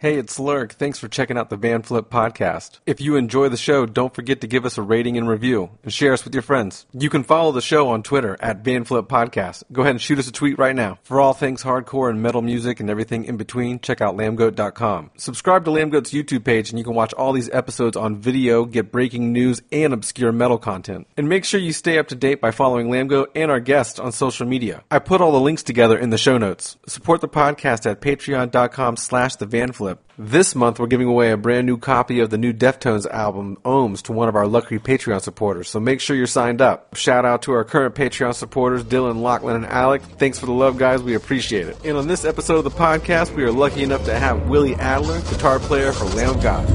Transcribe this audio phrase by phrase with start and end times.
[0.00, 0.72] Hey, it's Lurk.
[0.72, 2.78] Thanks for checking out the Van Flip podcast.
[2.86, 5.92] If you enjoy the show, don't forget to give us a rating and review and
[5.92, 6.86] share us with your friends.
[6.94, 9.64] You can follow the show on Twitter at Van Flip Podcast.
[9.70, 10.98] Go ahead and shoot us a tweet right now.
[11.02, 15.10] For all things hardcore and metal music and everything in between, check out lambgoat.com.
[15.18, 18.90] Subscribe to Lambgoat's YouTube page and you can watch all these episodes on video, get
[18.90, 21.08] breaking news and obscure metal content.
[21.18, 24.12] And make sure you stay up to date by following Lambgoat and our guests on
[24.12, 24.82] social media.
[24.90, 26.78] I put all the links together in the show notes.
[26.86, 29.89] Support the podcast at patreon.com slash the Van Flip.
[30.18, 34.02] This month, we're giving away a brand new copy of the new Deftones album, Ohms,
[34.02, 36.94] to one of our lucky Patreon supporters, so make sure you're signed up.
[36.94, 40.02] Shout out to our current Patreon supporters, Dylan, Lachlan, and Alec.
[40.02, 41.02] Thanks for the love, guys.
[41.02, 41.84] We appreciate it.
[41.84, 45.20] And on this episode of the podcast, we are lucky enough to have Willie Adler,
[45.22, 46.66] guitar player for Lamb of God.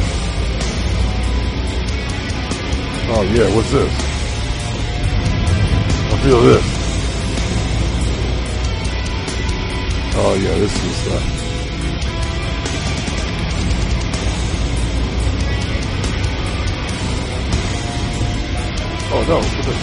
[3.08, 3.94] Oh yeah, what's this?
[6.12, 6.64] I feel this.
[10.18, 11.45] Oh yeah, this is uh
[19.28, 19.78] Oh no, what's this?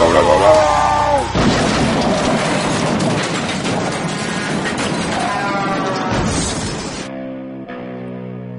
[0.00, 0.34] Oh no, no,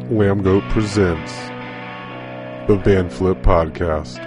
[0.07, 0.23] no!
[0.23, 1.33] Lambgoat presents
[2.69, 4.25] the Van Flip Podcast.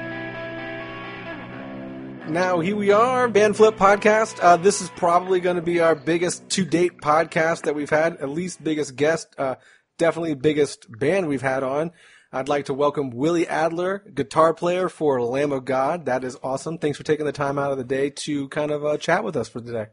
[2.28, 4.40] Now, here we are, Van Flip Podcast.
[4.42, 8.18] Uh, this is probably going to be our biggest to date podcast that we've had,
[8.18, 9.54] at least biggest guest, uh,
[9.96, 11.92] definitely biggest band we've had on.
[12.34, 16.06] I'd like to welcome Willie Adler, guitar player for Lamb of God.
[16.06, 16.78] That is awesome.
[16.78, 19.36] Thanks for taking the time out of the day to kind of uh, chat with
[19.36, 19.86] us for today.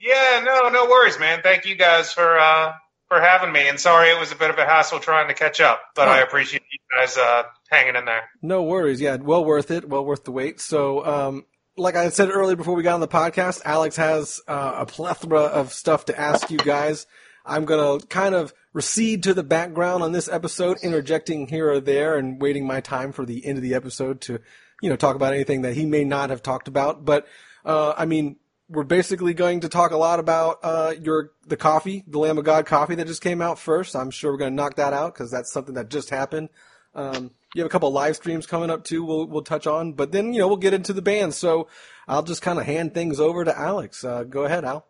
[0.00, 1.40] Yeah, no, no worries, man.
[1.42, 2.72] Thank you guys for uh,
[3.08, 3.68] for having me.
[3.68, 6.12] And sorry it was a bit of a hassle trying to catch up, but Oh.
[6.12, 8.22] I appreciate you guys uh, hanging in there.
[8.40, 9.00] No worries.
[9.00, 9.86] Yeah, well worth it.
[9.88, 10.60] Well worth the wait.
[10.60, 11.44] So, um,
[11.76, 15.42] like I said earlier before we got on the podcast, Alex has uh, a plethora
[15.42, 17.06] of stuff to ask you guys.
[17.48, 21.80] I'm going to kind of recede to the background on this episode, interjecting here or
[21.80, 24.40] there and waiting my time for the end of the episode to,
[24.82, 27.04] you know, talk about anything that he may not have talked about.
[27.04, 27.26] But,
[27.64, 28.36] uh, I mean,
[28.68, 32.44] we're basically going to talk a lot about uh, your the coffee, the Lamb of
[32.44, 33.96] God coffee that just came out first.
[33.96, 36.50] I'm sure we're going to knock that out because that's something that just happened.
[36.94, 39.04] Um, you have a couple live streams coming up too.
[39.04, 41.34] We'll we'll touch on, but then you know we'll get into the band.
[41.34, 41.68] So
[42.06, 44.04] I'll just kind of hand things over to Alex.
[44.04, 44.86] Uh, go ahead, Al.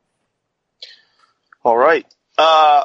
[1.64, 2.06] All right.
[2.38, 2.84] Uh,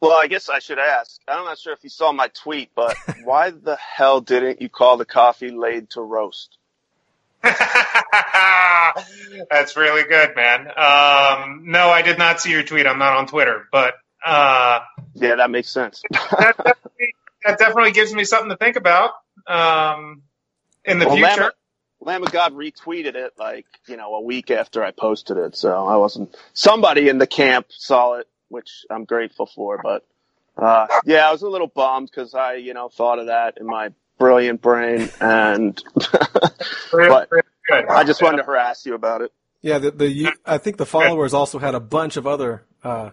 [0.00, 1.20] well, I guess I should ask.
[1.28, 4.98] I'm not sure if you saw my tweet, but why the hell didn't you call
[4.98, 6.58] the coffee laid to roast?
[7.42, 7.56] That's
[9.76, 10.66] really good, man.
[10.68, 12.86] Um, no, I did not see your tweet.
[12.86, 13.94] I'm not on Twitter, but
[14.24, 14.80] uh,
[15.14, 16.04] Yeah, that makes sense.
[16.38, 17.14] that, definitely,
[17.44, 19.10] that definitely gives me something to think about
[19.46, 20.22] um,
[20.84, 21.52] in the Well, Lamb, future.
[22.00, 25.56] Lamb of God retweeted it like, you know, a week after I posted it.
[25.56, 29.80] So I wasn't, somebody in the camp saw it, which I'm grateful for.
[29.82, 30.04] But,
[30.56, 33.66] uh, yeah, I was a little bummed because I, you know, thought of that in
[33.66, 35.82] my brilliant brain and
[36.92, 37.28] but-
[37.90, 39.32] I just wanted to harass you about it.
[39.62, 43.10] Yeah, the the I think the followers also had a bunch of other uh,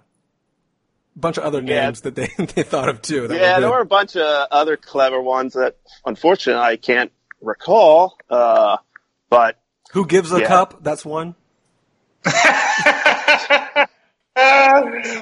[1.16, 1.86] bunch of other Yeah.
[1.86, 3.28] names that they they thought of too.
[3.28, 3.64] that Yeah, good.
[3.64, 7.12] there were a bunch of other clever ones that unfortunately I can't
[7.42, 8.18] recall.
[8.30, 8.78] Uh,
[9.30, 9.60] but
[9.92, 10.48] Who gives a Yeah.
[10.48, 10.84] cup?
[10.84, 11.36] That's one.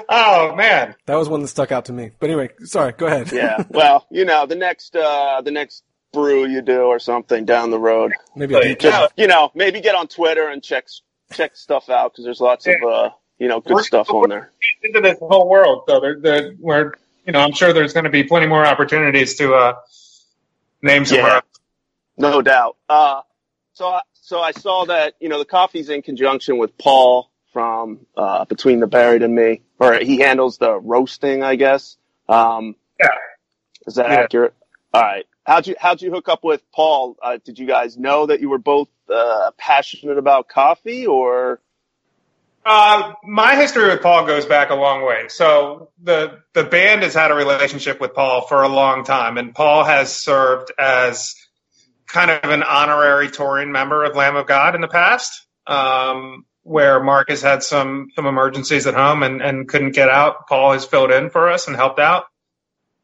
[0.08, 2.10] oh man, That was one that stuck out to me.
[2.18, 2.92] But anyway, sorry.
[2.92, 3.32] Go ahead.
[3.32, 7.70] yeah, well, you know, the next, uh, the next brew you do or something down
[7.70, 9.06] the road, Maybe a deep Yeah.
[9.16, 10.86] you know, maybe get on Twitter and check,
[11.32, 14.52] check stuff out because there's lots of, uh, you know, good We're- stuff on there.
[14.82, 16.94] into this whole world, so there, there, where
[17.26, 19.74] you know, I'm sure there's going to be plenty more opportunities to uh,
[20.82, 21.18] name some.
[21.18, 21.40] Yeah.
[22.16, 22.76] No doubt.
[22.88, 23.20] Uh,
[23.74, 28.06] so, I- so I saw that, you know, the coffee's in conjunction with Paul from,
[28.16, 31.96] uh, Between the Buried and Me, or he handles the roasting, I guess.
[32.28, 33.08] Um, Yeah.
[33.86, 34.16] Is that Yeah.
[34.16, 34.54] accurate?
[34.92, 35.26] All right.
[35.46, 37.16] How'd you, how'd you hook up with Paul?
[37.22, 41.60] Uh, did you guys know that you were both, uh, passionate about coffee or?
[42.66, 45.28] Uh, my history with Paul goes back a long way.
[45.28, 49.54] So the the band has had a relationship with Paul for a long time, and
[49.54, 51.34] Paul has served as
[52.06, 57.02] kind of an honorary touring member of Lamb of God in the past, um, where
[57.02, 60.46] Mark has had some some emergencies at home and, and couldn't get out.
[60.48, 62.26] Paul has filled in for us and helped out.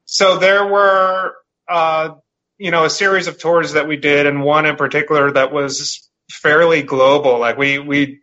[0.05, 1.34] So there were,
[1.66, 2.11] uh,
[2.58, 6.08] you know, a series of tours that we did, and one in particular that was
[6.31, 7.38] fairly global.
[7.38, 8.20] Like we we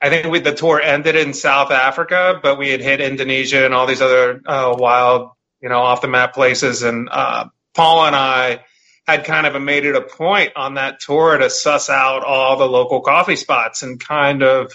[0.00, 3.74] I think we, the tour ended in South Africa, but we had hit Indonesia and
[3.74, 5.30] all these other uh, wild,
[5.60, 6.82] you know, off the map places.
[6.82, 8.64] And uh, Paul and I
[9.12, 12.66] had kind of made it a point on that tour to suss out all the
[12.66, 14.72] local coffee spots and kind of,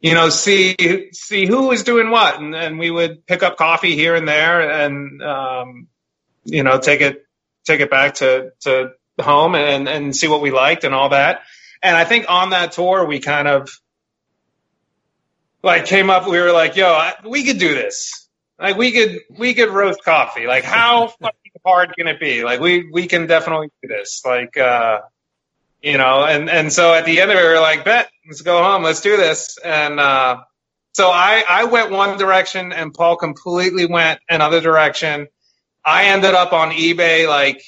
[0.00, 3.94] you know, see see who was doing what, and, and we would pick up coffee
[3.94, 5.88] here and there, and um,
[6.44, 7.26] you know, take it
[7.64, 11.42] take it back to to home and and see what we liked and all that.
[11.82, 13.70] And I think on that tour we kind of
[15.62, 16.28] like came up.
[16.28, 18.28] We were like, "Yo, I, we could do this.
[18.58, 20.46] Like, we could we could roast coffee.
[20.46, 21.12] Like, how
[21.64, 22.44] hard can it be?
[22.44, 24.22] Like, we we can definitely do this.
[24.24, 25.00] Like, uh,
[25.82, 28.42] you know." And and so at the end of it, we are like, "Bet, let's
[28.42, 28.82] go home.
[28.82, 30.42] Let's do this." And uh,
[30.92, 35.28] so I I went one direction, and Paul completely went another direction.
[35.84, 37.62] I ended up on eBay like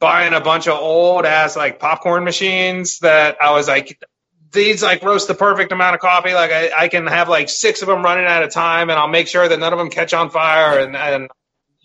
[0.00, 4.02] buying a bunch of old ass like popcorn machines that I was like,
[4.50, 6.34] these like roast the perfect amount of coffee.
[6.34, 9.08] Like I, I can have like six of them running at a time, and I'll
[9.08, 10.78] make sure that none of them catch on fire.
[10.80, 11.30] And, and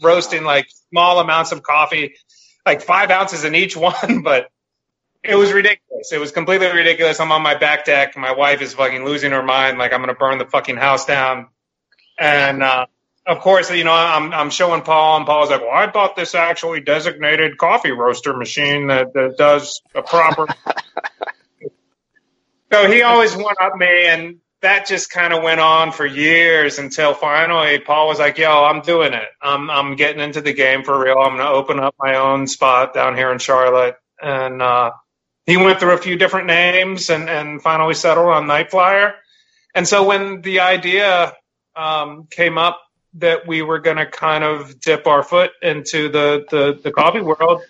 [0.02, 2.16] roasting like small amounts of coffee,
[2.66, 4.22] like five ounces in each one.
[4.24, 4.50] But
[5.24, 6.12] it was ridiculous.
[6.12, 7.20] It was completely ridiculous.
[7.20, 8.16] I'm on my back deck.
[8.18, 9.78] My wife is fucking losing her mind.
[9.78, 11.48] Like I'm gonna burn the fucking house down.
[12.20, 12.86] And uh,
[13.26, 16.34] of course, you know, I'm I'm showing Paul, and Paul's like, "Well, I bought this
[16.34, 20.48] actually designated coffee roaster machine that, that does a proper."
[22.70, 26.80] So he always went up me, and that just kind of went on for years
[26.80, 29.28] until finally Paul was like, "Yo, I'm doing it.
[29.42, 31.20] I'm I'm getting into the game for real.
[31.20, 34.92] I'm gonna open up my own spot down here in Charlotte." And uh,
[35.46, 39.16] he went through a few different names, and and finally settled on Night Flyer.
[39.76, 41.34] And so when the idea
[41.76, 42.82] um, came up
[43.16, 47.22] that we were going to kind of dip our foot into the, the the coffee
[47.22, 47.62] world,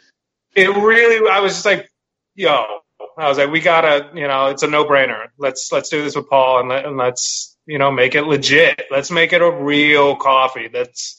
[0.56, 1.90] it really I was just like,
[2.34, 2.80] "Yo,
[3.18, 5.28] I was like, we gotta, you know, it's a no brainer.
[5.38, 8.84] Let's let's do this with Paul and, let, and let's you know make it legit.
[8.92, 10.68] Let's make it a real coffee.
[10.68, 11.18] That's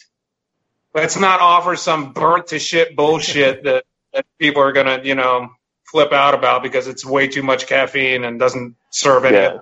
[0.95, 5.51] let's not offer some burnt to shit bullshit that, that people are gonna you know
[5.91, 9.59] flip out about because it's way too much caffeine and doesn't serve any Yeah.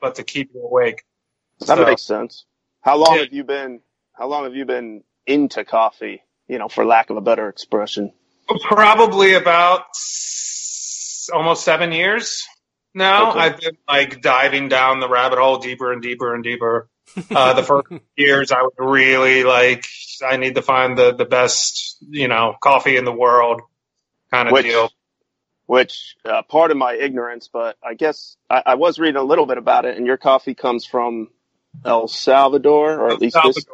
[0.00, 1.02] but to keep you awake.
[1.60, 2.44] That So- makes sense.
[2.82, 3.22] How long Yeah.
[3.22, 3.80] have you been?
[4.12, 6.22] How long have you been into coffee?
[6.48, 8.12] You know, for lack of a better expression.
[8.62, 9.84] Probably about
[11.30, 12.46] almost seven years
[12.94, 13.30] now.
[13.30, 13.40] Okay.
[13.40, 16.88] I've been like diving down the rabbit hole deeper and deeper and deeper.
[17.30, 19.84] Uh, the first years I was really like,
[20.24, 23.62] I need to find the, the best, you know, coffee in the world
[24.30, 24.90] kind of Which- deal.
[25.66, 29.46] Which, uh, part of my ignorance, but I guess I, I was reading a little
[29.46, 31.28] bit about it, and your coffee comes from
[31.84, 33.64] El Salvador, or at least this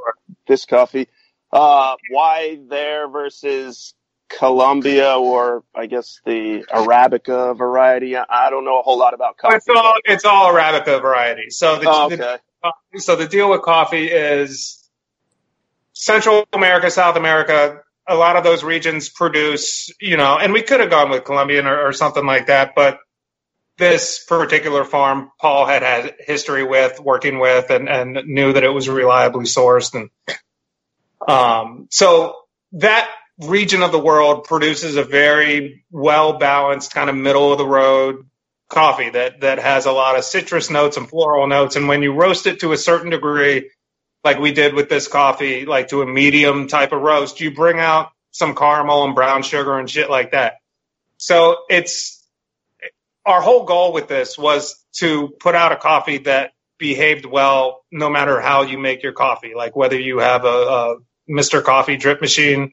[0.46, 1.08] this coffee.
[1.50, 3.94] Uh, why there versus
[4.28, 8.16] Colombia, or I guess the Arabica variety?
[8.16, 9.56] I don't know a whole lot about coffee.
[9.56, 11.50] It's all, it's all Arabica variety.
[11.50, 14.88] So the, Oh, the so the deal with coffee is
[15.92, 17.82] Central America, South America.
[18.08, 21.66] A lot of those regions produce, you know, and we could have gone with Colombian
[21.66, 22.98] or, or something like that, but
[23.78, 28.70] this particular farm, Paul had had history with, working with, and, and knew that it
[28.70, 30.10] was reliably sourced, and
[31.28, 32.36] um, so
[32.72, 37.66] that region of the world produces a very well balanced, kind of middle of the
[37.66, 38.26] road
[38.68, 41.76] coffee that that has a lot of citrus notes and floral notes.
[41.76, 43.70] And when you roast it to a certain degree
[44.24, 47.78] like we did with this coffee like to a medium type of roast you bring
[47.78, 50.54] out some caramel and brown sugar and shit like that.
[51.18, 52.26] So it's
[53.24, 58.10] our whole goal with this was to put out a coffee that behaved well no
[58.10, 59.52] matter how you make your coffee.
[59.54, 60.96] Like whether you have a, a
[61.30, 62.72] mr coffee drip machine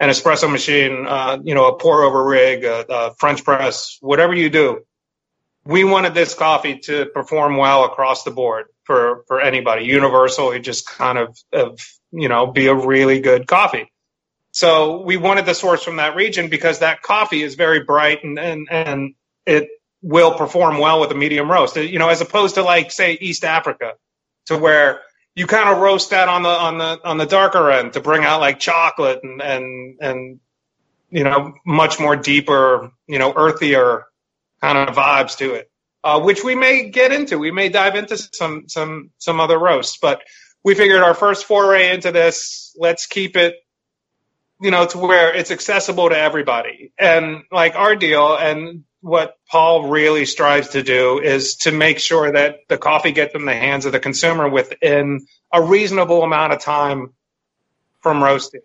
[0.00, 4.34] an espresso machine uh, you know a pour over rig a, a french press whatever
[4.34, 4.82] you do
[5.64, 9.84] we wanted this coffee to perform well across the board for for anybody.
[9.84, 11.80] Universal it just kind of, of
[12.12, 13.90] you know be a really good coffee.
[14.52, 18.38] So we wanted the source from that region because that coffee is very bright and
[18.38, 19.14] and, and
[19.46, 19.68] it
[20.02, 21.76] will perform well with a medium roast.
[21.76, 23.92] You know as opposed to like say east africa
[24.46, 25.02] to where
[25.36, 28.24] you kind of roast that on the on the on the darker end to bring
[28.24, 30.40] out like chocolate and and and
[31.10, 34.04] you know much more deeper you know earthier
[34.62, 35.70] kind of vibes to it.
[36.04, 37.38] uh, which we may get into.
[37.38, 40.22] We may dive into some some some other roasts, but
[40.64, 43.56] we figured our first foray into this, let's keep it,
[44.60, 46.92] you know, to where it's accessible to everybody.
[46.98, 52.32] And like our deal and what Paul really strives to do is to make sure
[52.32, 56.60] that the coffee gets in the hands of the consumer within a reasonable amount of
[56.60, 57.14] time
[58.00, 58.60] from roasting.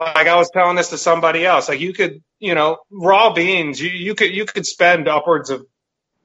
[0.00, 3.80] Like I was telling this to somebody else, like you could, you know, raw beans,
[3.80, 5.64] you, you could, you could spend upwards of,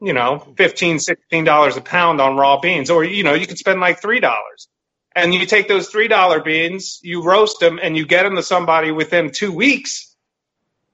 [0.01, 3.59] you know, 15, 16 dollars a pound on raw beans, or, you know, you could
[3.59, 4.33] spend like $3.
[5.15, 8.91] And you take those $3 beans, you roast them and you get them to somebody
[8.91, 10.15] within two weeks,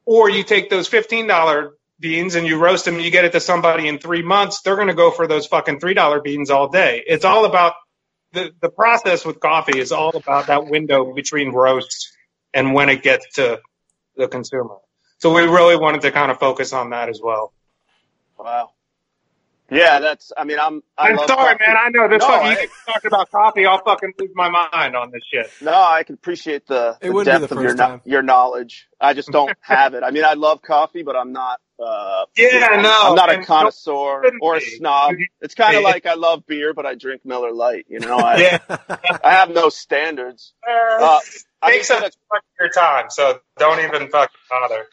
[0.05, 3.39] or you take those $15 beans and you roast them and you get it to
[3.39, 7.03] somebody in three months, they're going to go for those fucking $3 beans all day.
[7.07, 7.73] It's all about
[8.33, 12.09] the, the process with coffee is all about that window between roast
[12.53, 13.59] and when it gets to
[14.15, 14.77] the consumer.
[15.19, 17.53] So we really wanted to kind of focus on that as well.
[18.37, 18.71] Wow.
[19.71, 20.31] Yeah, that's.
[20.37, 20.81] I mean, I'm.
[20.97, 21.63] I I'm sorry, coffee.
[21.67, 21.75] man.
[21.77, 24.49] I know this No, fucking, I- you get talking about coffee, I'll fucking lose my
[24.49, 25.47] mind on this shit.
[25.59, 28.87] No, I can appreciate the, the depth the of your first your knowledge.
[29.01, 30.03] I just don't have it.
[30.03, 31.59] I mean, I love coffee, but I'm not.
[31.79, 35.13] Uh, Yeah, you know, no, I'm not a connoisseur or a snob.
[35.41, 37.85] It's kind of like I love beer, but I drink Miller Lite.
[37.89, 38.59] You know, I Yeah.
[39.23, 40.53] I have no standards.
[40.67, 41.19] Uh,
[41.61, 44.35] I mean, takes up could a- too much of your time, so don't even fucking
[44.49, 44.85] bother.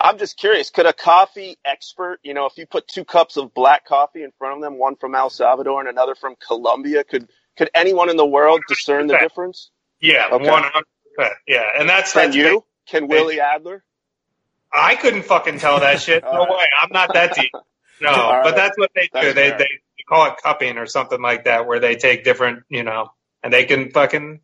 [0.00, 0.70] I'm just curious.
[0.70, 4.32] Could a coffee expert, you know, if you put two cups of black coffee in
[4.38, 8.16] front of them, one from El Salvador and another from Colombia, could could anyone in
[8.16, 9.70] the world discern the difference?
[10.00, 10.48] Yeah, Okay.
[10.50, 11.34] one hundred percent.
[11.46, 12.64] Yeah, and that's Can that's you?
[12.88, 13.84] Can Willie Adler?
[14.72, 16.22] I couldn't fucking tell that shit.
[16.22, 16.50] No All right.
[16.58, 16.64] way.
[16.80, 17.52] I'm not that deep.
[18.02, 18.44] No, All right.
[18.44, 19.08] but that's what they do.
[19.12, 19.58] That's they fair.
[19.58, 19.66] they
[20.08, 23.10] call it cupping or something like that, where they take different, you know,
[23.42, 24.40] and they can fucking.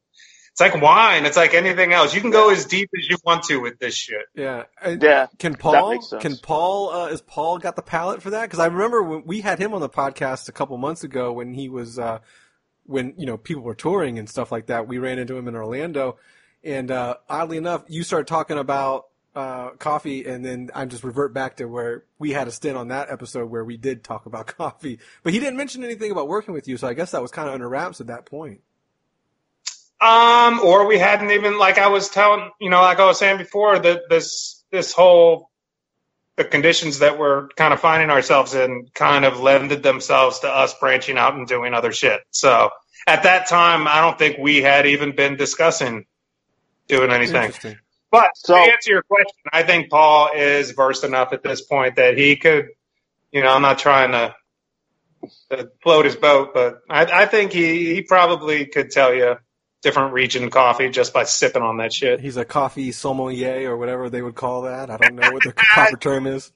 [0.53, 1.25] It's like wine.
[1.25, 2.15] It's like anything else.
[2.15, 4.27] You can go as deep as you want to with this shit.
[4.35, 4.65] Yeah.
[4.83, 5.29] And Yeah.
[5.39, 5.99] Can Paul?
[6.21, 6.91] Can Paul?
[6.91, 8.43] Uh, is Paul got the palate for that?
[8.43, 11.55] Because I remember when we had him on the podcast a couple months ago when
[11.55, 12.19] he was uh,
[12.85, 14.87] when you know people were touring and stuff like that.
[14.87, 16.19] We ran into him in Orlando,
[16.63, 21.35] and uh, oddly enough, you started talking about uh, coffee, and then I just revert
[21.35, 24.47] back to where we had a stint on that episode where we did talk about
[24.59, 26.79] coffee, but he didn't mention anything about working with you.
[26.79, 28.63] So I guess that was kind of under wraps at that point.
[30.01, 33.39] Um, or we hadn't even like I was telling, you know, like I was saying
[33.39, 35.51] before, that this this whole
[36.37, 40.75] the conditions that we're kind of finding ourselves in kind of lended themselves to us
[40.79, 42.21] branching out and doing other shit.
[42.31, 42.71] So
[43.07, 46.05] at that time, I don't think we had even been discussing
[46.89, 47.53] doing anything.
[48.13, 48.13] Interesting.
[48.13, 51.97] But So- to answer your question, I think Paul is versed enough at this point
[51.97, 52.69] that he could,
[53.33, 54.35] you know, I'm not trying to,
[55.51, 59.37] to float his boat, but I, I think he, he probably could tell you
[59.83, 62.21] different region coffee just by sipping on that shit.
[62.21, 64.91] He's a coffee sommelier or whatever they would call that.
[64.91, 66.51] I don't know what the proper term is.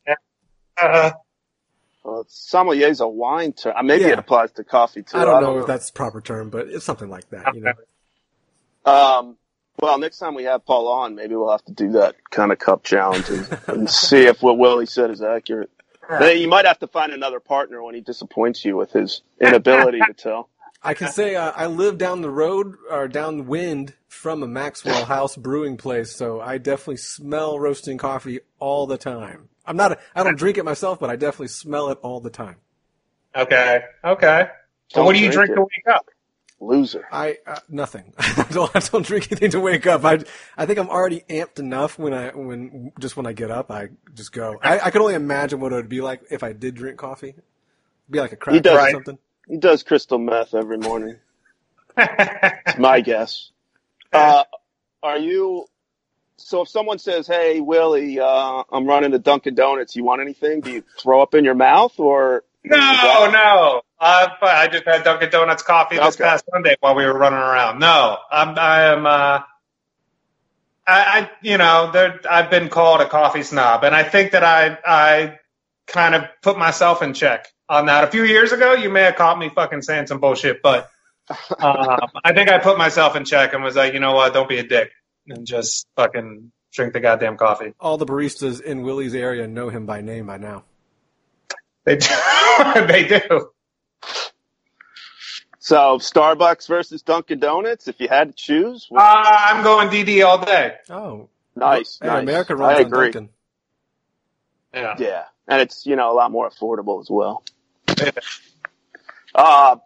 [0.80, 1.12] Uh,
[2.02, 3.75] Well, sommelier is a wine term.
[3.76, 4.12] Uh, Maybe Yeah.
[4.12, 5.19] it applies to coffee too.
[5.19, 7.54] I don't know if that's the proper term, but it's something like that.
[7.54, 8.90] You know.
[8.90, 9.37] Um,
[9.82, 12.58] well, next time we have Paul on, maybe we'll have to do that kind of
[12.58, 15.70] cup challenge and, and see if what Willie said is accurate.
[16.08, 20.00] Then You might have to find another partner when he disappoints you with his inability
[20.00, 20.49] to tell.
[20.82, 25.37] I can say uh, I live down the road or downwind from a Maxwell House
[25.37, 29.50] brewing place, so I definitely smell roasting coffee all the time.
[29.66, 29.92] I'm not.
[29.92, 32.56] A, I don't drink it myself, but I definitely smell it all the time.
[33.37, 33.82] okay.
[34.02, 34.49] Okay.
[34.88, 36.06] So Don't what do you drink drink to wake up?
[36.62, 37.07] Loser.
[37.11, 38.12] I uh, nothing.
[38.19, 38.71] I don't.
[38.76, 40.05] I don't drink anything to wake up.
[40.05, 40.19] I
[40.59, 43.88] I think I'm already amped enough when I when just when I get up, I
[44.14, 44.59] just go.
[44.62, 47.29] I, I can only imagine what it would be like if I did drink coffee.
[47.31, 47.43] It'd
[48.11, 48.88] be like a crack He does.
[48.88, 49.19] or something.
[49.49, 51.17] He does crystal meth every morning.
[51.97, 53.50] It's my guess.
[54.12, 54.45] Uh,
[55.02, 55.64] are you?
[56.37, 59.97] So if someone says, "Hey, Willie, uh, I'm running to Dunkin' Donuts.
[59.97, 62.45] You want anything?" Do you throw up in your mouth or?
[62.64, 63.83] No, no.
[64.00, 66.25] Uh, I just had Dunkin' Donuts coffee this Okay.
[66.25, 67.81] past Sunday while we were running around.
[67.81, 69.07] No, I'm, I am.
[69.07, 69.40] Uh,
[70.87, 74.45] I, I, you know, there, I've been called a coffee snob, and I think that
[74.45, 75.38] I, I
[75.87, 78.05] kind of put myself in check on that.
[78.05, 80.88] A few years ago, you may have caught me fucking saying some bullshit, but
[81.61, 84.49] um, I think I put myself in check and was like, you know what, don't
[84.49, 84.90] be a dick
[85.29, 87.75] and just fucking drink the goddamn coffee.
[87.81, 90.64] All the baristas in Willie's area know him by name by now.
[91.90, 92.87] They do.
[92.87, 93.50] they do.
[95.59, 97.88] So Starbucks versus Dunkin' Donuts.
[97.88, 100.76] If you had to choose, Uh, I'm going DD all day.
[100.88, 102.23] Oh, nice, hey, nice.
[102.23, 103.11] America runs I on agree.
[103.11, 103.28] Dunkin'.
[104.73, 104.94] Yeah.
[104.99, 107.42] Yeah, and it's you know a lot more affordable as well.
[109.35, 109.76] Uh,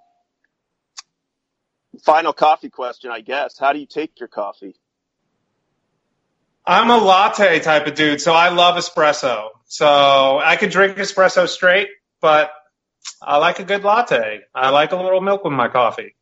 [2.02, 3.58] final coffee question, I guess.
[3.58, 4.74] How do you take your coffee?
[6.66, 9.48] I'm a latte type of dude, so I love espresso.
[9.74, 11.88] So I could drink espresso straight,
[12.20, 12.52] but
[13.20, 14.42] I like a good latte.
[14.54, 16.14] I like a little milk with my coffee.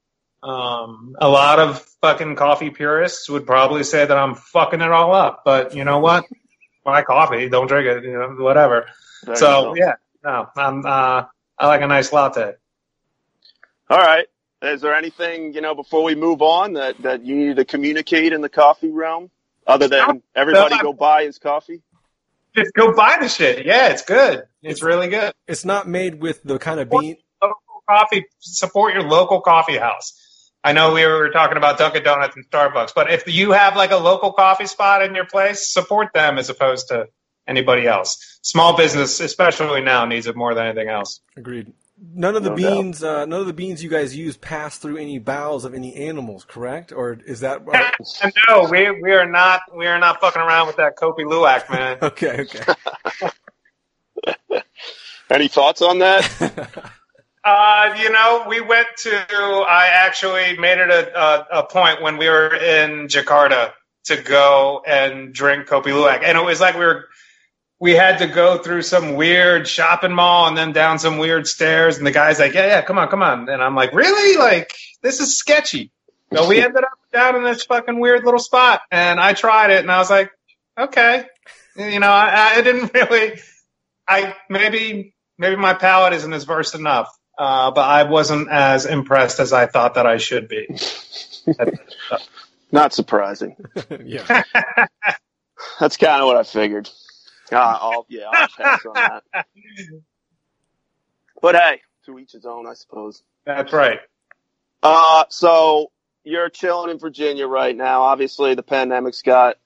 [0.42, 5.14] Um, a lot of fucking coffee purists would probably say that I'm fucking it all
[5.14, 6.24] up, but you know what?
[6.86, 8.86] My coffee, don't drink it, you know, whatever.
[9.24, 11.24] There so yeah, no, I'm, uh,
[11.58, 12.54] I like a nice latte.
[13.90, 14.28] All right.
[14.62, 18.32] Is there anything, you know, before we move on that, that you need to communicate
[18.32, 19.30] in the coffee realm
[19.66, 21.82] other than everybody go buy his coffee?
[22.54, 23.64] Just go buy the shit.
[23.64, 24.44] Yeah, it's good.
[24.62, 25.32] It's really good.
[25.46, 27.16] It's not made with the kind of bean.
[27.42, 27.56] Local
[27.88, 30.12] coffee, support your local coffee house.
[30.64, 33.90] I know we were talking about Dunkin' Donuts and Starbucks, but if you have like
[33.90, 37.06] a local coffee spot in your place, support them as opposed to
[37.48, 38.38] anybody else.
[38.42, 41.20] Small business, especially now, needs it more than anything else.
[41.36, 41.72] Agreed.
[42.04, 44.96] None of the No beans, uh, none of the beans you guys use pass through
[44.96, 46.90] any bowels of any animals, correct?
[46.90, 47.60] Or is that
[48.22, 51.70] And no, we we are not we are not fucking around with that Kopi Luwak,
[51.70, 51.98] man.
[52.02, 52.40] okay?
[52.40, 52.74] Okay.
[55.30, 56.90] Any thoughts on that?
[57.44, 59.10] Uh, you know, we went to.
[59.10, 63.72] I actually made it a, a, a point when we were in Jakarta
[64.04, 67.08] to go and drink Kopi Luwak, and it was like we were.
[67.82, 71.98] We had to go through some weird shopping mall and then down some weird stairs,
[71.98, 74.38] and the guy's like, "Yeah, yeah, come on, come on," and I'm like, "Really?
[74.38, 74.72] Like,
[75.02, 75.90] this is sketchy."
[76.32, 79.80] So we ended up down in this fucking weird little spot, and I tried it,
[79.80, 80.30] and I was like,
[80.78, 81.24] "Okay,"
[81.76, 83.40] you know, I, I didn't really.
[84.06, 89.40] I maybe maybe my palate isn't as versed enough, uh, but I wasn't as impressed
[89.40, 90.68] as I thought that I should be.
[92.70, 93.56] Not surprising.
[94.04, 94.44] yeah.
[95.80, 96.88] That's kind of what I figured.
[97.52, 99.24] Uh, I'll, yeah, I'll pass on that.
[101.40, 103.22] But hey, to each his own, I suppose.
[103.44, 104.00] That's right.
[104.82, 105.90] Uh, so
[106.24, 108.02] you're chilling in Virginia right now.
[108.02, 109.58] Obviously, the pandemic's got,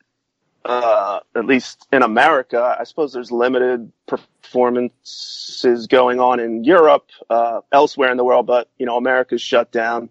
[0.64, 7.60] uh, at least in America, I suppose there's limited performances going on in Europe, uh,
[7.70, 10.08] elsewhere in the world, but, you know, America's shut down.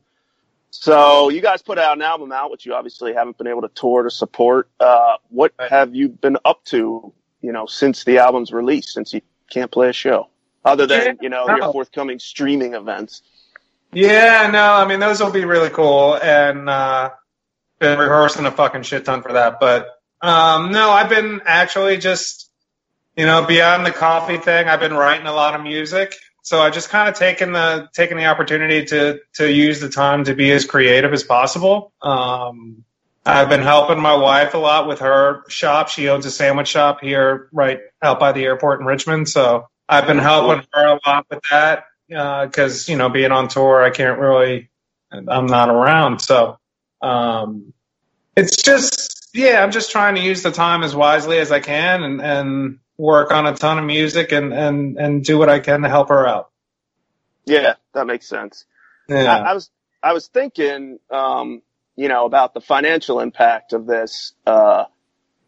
[0.70, 3.70] So you guys put out an album out, which you obviously haven't been able to
[3.70, 4.70] tour to support.
[4.80, 7.14] Uh, what have you been up to,
[7.46, 9.22] you know, since the album's release, since you
[9.52, 10.30] can't play a show?
[10.64, 13.22] Other than, you know, your forthcoming streaming events.
[13.94, 17.12] Yeah, no, I mean those will be really cool, and uh,
[17.80, 19.60] been rehearsing a fucking shit ton for that.
[19.60, 19.88] But
[20.22, 22.50] um, no, I've been actually just,
[23.16, 24.68] you know, beyond the coffee thing.
[24.68, 28.18] I've been writing a lot of music, so I just kind of taken the taken
[28.18, 31.94] the opportunity to to use the time to be as creative as possible.
[32.02, 32.84] Um,
[33.26, 35.90] I've been helping my wife a lot with her shop.
[35.90, 39.30] She owns a sandwich shop here, right out by the airport in Richmond.
[39.30, 43.84] So I've been helping her a lot with that because you know being on tour,
[43.84, 44.70] I can't really,
[45.12, 46.20] I'm not around.
[46.20, 46.60] So
[47.02, 47.74] um,
[48.36, 52.04] it's just yeah, I'm just trying to use the time as wisely as I can
[52.04, 55.82] and and work on a ton of music and and and do what I can
[55.82, 56.52] to help her out.
[57.46, 58.66] Yeah, that makes sense.
[59.24, 59.38] I, Yeah.
[59.38, 59.72] I was
[60.04, 61.62] I was thinking, um,
[61.96, 64.34] you know, about the financial impact of this.
[64.46, 64.86] Uh,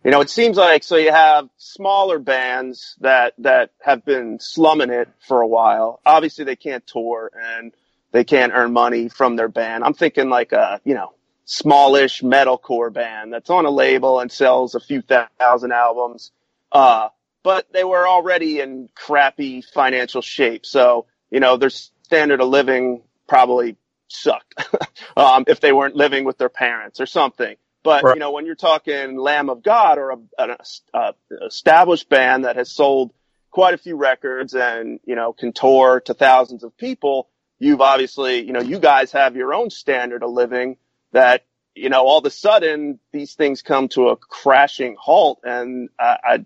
[0.04, 4.90] you know, it seems like so you have smaller bands that that have been slumming
[4.90, 6.00] it for a while.
[6.06, 7.74] Obviously, they can't tour and
[8.12, 9.84] they can't earn money from their band.
[9.84, 11.14] I'm thinking like a you know
[11.46, 16.32] smallish metalcore band that's on a label and sells a few thousand albums.
[16.72, 17.10] Uh,
[17.44, 20.66] but they were already in crappy financial shape.
[20.66, 23.78] So, you know, their standard of living probably
[24.08, 24.56] sucked
[25.18, 27.56] um, if they weren't living with their parents or something.
[27.84, 28.16] But, Right.
[28.16, 30.58] you know, when you're talking Lamb of God or a, an
[30.94, 31.12] uh,
[31.46, 33.14] established band that has sold
[33.52, 38.46] quite a few records and, you know, can tour to thousands of people, you've obviously,
[38.46, 40.78] you know, you guys have your own standard of living
[41.14, 45.40] that, you know, all of a sudden these things come to a crashing halt.
[45.44, 46.46] And I, I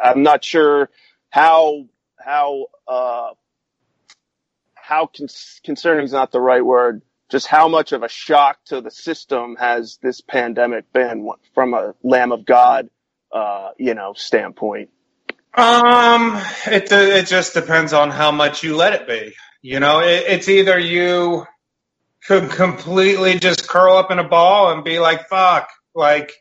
[0.00, 0.90] I'm not sure
[1.30, 1.86] how
[2.18, 3.30] how uh,
[4.90, 5.28] how con-
[5.64, 7.02] concerning is not the right word.
[7.30, 11.94] Just how much of a shock to the system has this pandemic been from a
[12.02, 12.90] Lamb of God,
[13.32, 14.90] uh, you know, standpoint?
[15.54, 19.32] Um, it it just depends on how much you let it be.
[19.62, 21.46] You know, it, it's either you
[22.26, 26.32] could completely just curl up in a ball and be like, "Fuck," like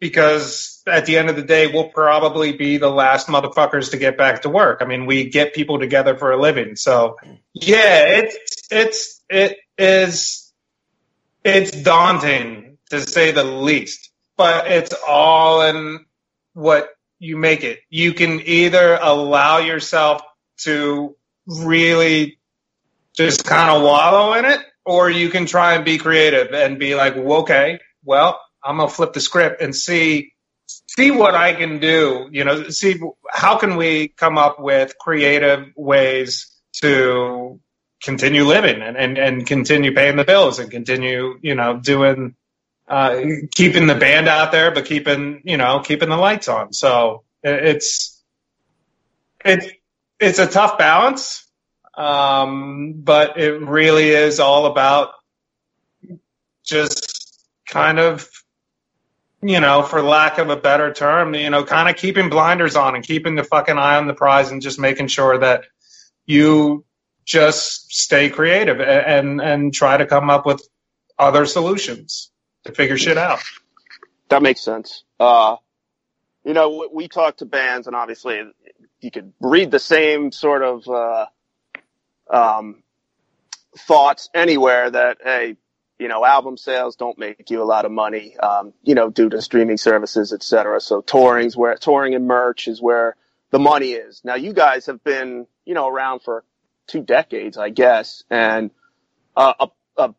[0.00, 4.16] because at the end of the day, we'll probably be the last motherfuckers to get
[4.16, 4.78] back to work.
[4.80, 7.16] I mean, we get people together for a living, so
[7.52, 10.52] yeah, it's it's it is
[11.44, 16.04] it's daunting to say the least, but it's all in
[16.54, 17.80] what you make it.
[17.90, 20.22] You can either allow yourself
[20.62, 21.14] to
[21.46, 22.38] really
[23.14, 26.94] just kind of wallow in it, or you can try and be creative and be
[26.94, 30.32] like, well, okay, well, I'm gonna flip the script and see
[30.86, 32.28] see what I can do.
[32.30, 36.46] You know, see how can we come up with creative ways
[36.80, 37.60] to
[38.02, 42.34] continue living and, and, and continue paying the bills and continue, you know, doing,
[42.88, 43.20] uh,
[43.54, 46.72] keeping the band out there, but keeping, you know, keeping the lights on.
[46.72, 48.22] So it's,
[49.44, 49.66] it's,
[50.18, 51.46] it's a tough balance.
[51.96, 55.10] Um, but it really is all about
[56.64, 58.28] just kind of,
[59.42, 62.94] you know, for lack of a better term, you know, kind of keeping blinders on
[62.94, 65.64] and keeping the fucking eye on the prize and just making sure that
[66.26, 66.84] you
[67.24, 70.66] just stay creative and and try to come up with
[71.18, 72.30] other solutions
[72.64, 73.40] to figure shit out.
[74.28, 75.04] That makes sense.
[75.18, 75.56] Uh,
[76.44, 78.42] you know, we talk to bands, and obviously,
[79.00, 81.26] you could read the same sort of uh,
[82.30, 82.82] um,
[83.76, 85.56] thoughts anywhere that hey,
[86.00, 89.28] you know, album sales don't make you a lot of money, um, you know, due
[89.28, 90.80] to streaming services, et cetera.
[90.80, 93.16] So touring's where touring and merch is where
[93.50, 94.22] the money is.
[94.24, 96.42] Now, you guys have been, you know, around for
[96.86, 98.70] two decades, I guess, and
[99.36, 100.14] uh, a, a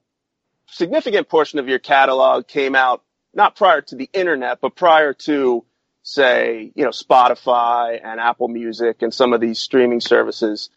[0.68, 3.02] significant portion of your catalog came out
[3.34, 5.66] not prior to the internet, but prior to,
[6.04, 10.70] say, you know, Spotify and Apple Music and some of these streaming services.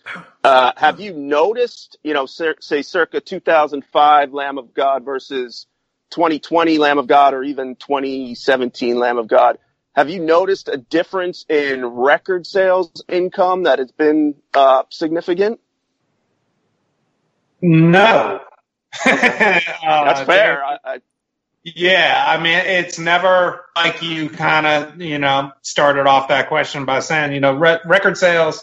[0.43, 5.67] Uh, have you noticed, you know, say circa 2005 Lamb of God versus
[6.11, 9.59] 2020 Lamb of God or even 2017 Lamb of God?
[9.95, 15.61] Have you noticed a difference in record sales income that has been uh, significant?
[17.63, 18.41] No.
[19.07, 20.63] uh, That's fair.
[20.65, 20.99] I, I,
[21.65, 26.85] yeah, I mean, it's never like you kind of, you know, started off that question
[26.85, 28.63] by saying, you know, re- record sales,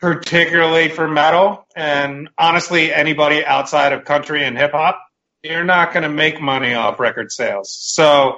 [0.00, 5.00] particularly for metal, and honestly, anybody outside of country and hip hop,
[5.42, 7.74] you're not going to make money off record sales.
[7.80, 8.36] So,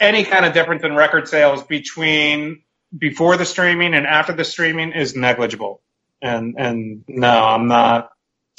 [0.00, 2.62] any kind of difference in record sales between
[2.96, 5.80] before the streaming and after the streaming is negligible.
[6.20, 8.10] And and no, I'm not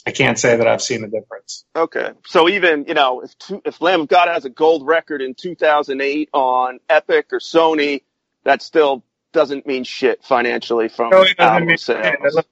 [0.05, 1.65] I can't say that I've seen a difference.
[1.75, 5.21] Okay, so even you know if two, if Lamb of God has a gold record
[5.21, 8.03] in 2008 on Epic or Sony,
[8.43, 12.15] that still doesn't mean shit financially from no, album mean, sales.
[12.23, 12.47] It look,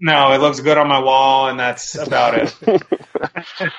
[0.00, 2.48] no, it looks good on my wall, and that's about it.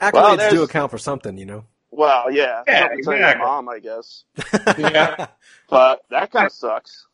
[0.00, 1.64] Accolades well, do account for something, you know.
[1.90, 3.38] Well, yeah, yeah, exactly.
[3.38, 4.24] mom, I guess.
[4.78, 5.28] yeah,
[5.70, 7.06] but that kind of sucks.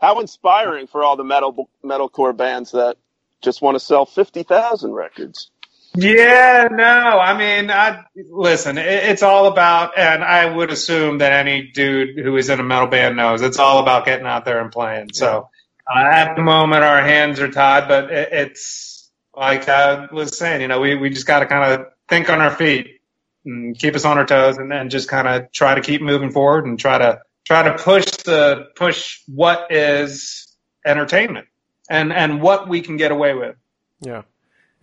[0.00, 2.96] How inspiring for all the metal metalcore bands that
[3.44, 5.50] just want to sell 50,000 records.
[5.96, 11.32] Yeah, no, I mean, I listen, it, it's all about, and I would assume that
[11.32, 14.60] any dude who is in a metal band knows it's all about getting out there
[14.60, 15.10] and playing.
[15.12, 15.48] So
[15.88, 20.62] uh, at the moment, our hands are tied, but it, it's like I was saying,
[20.62, 23.00] you know, we, we just got to kind of think on our feet
[23.44, 26.32] and keep us on our toes and then just kind of try to keep moving
[26.32, 31.46] forward and try to, try to push the, push what is entertainment
[31.88, 33.56] and and what we can get away with.
[34.00, 34.22] Yeah.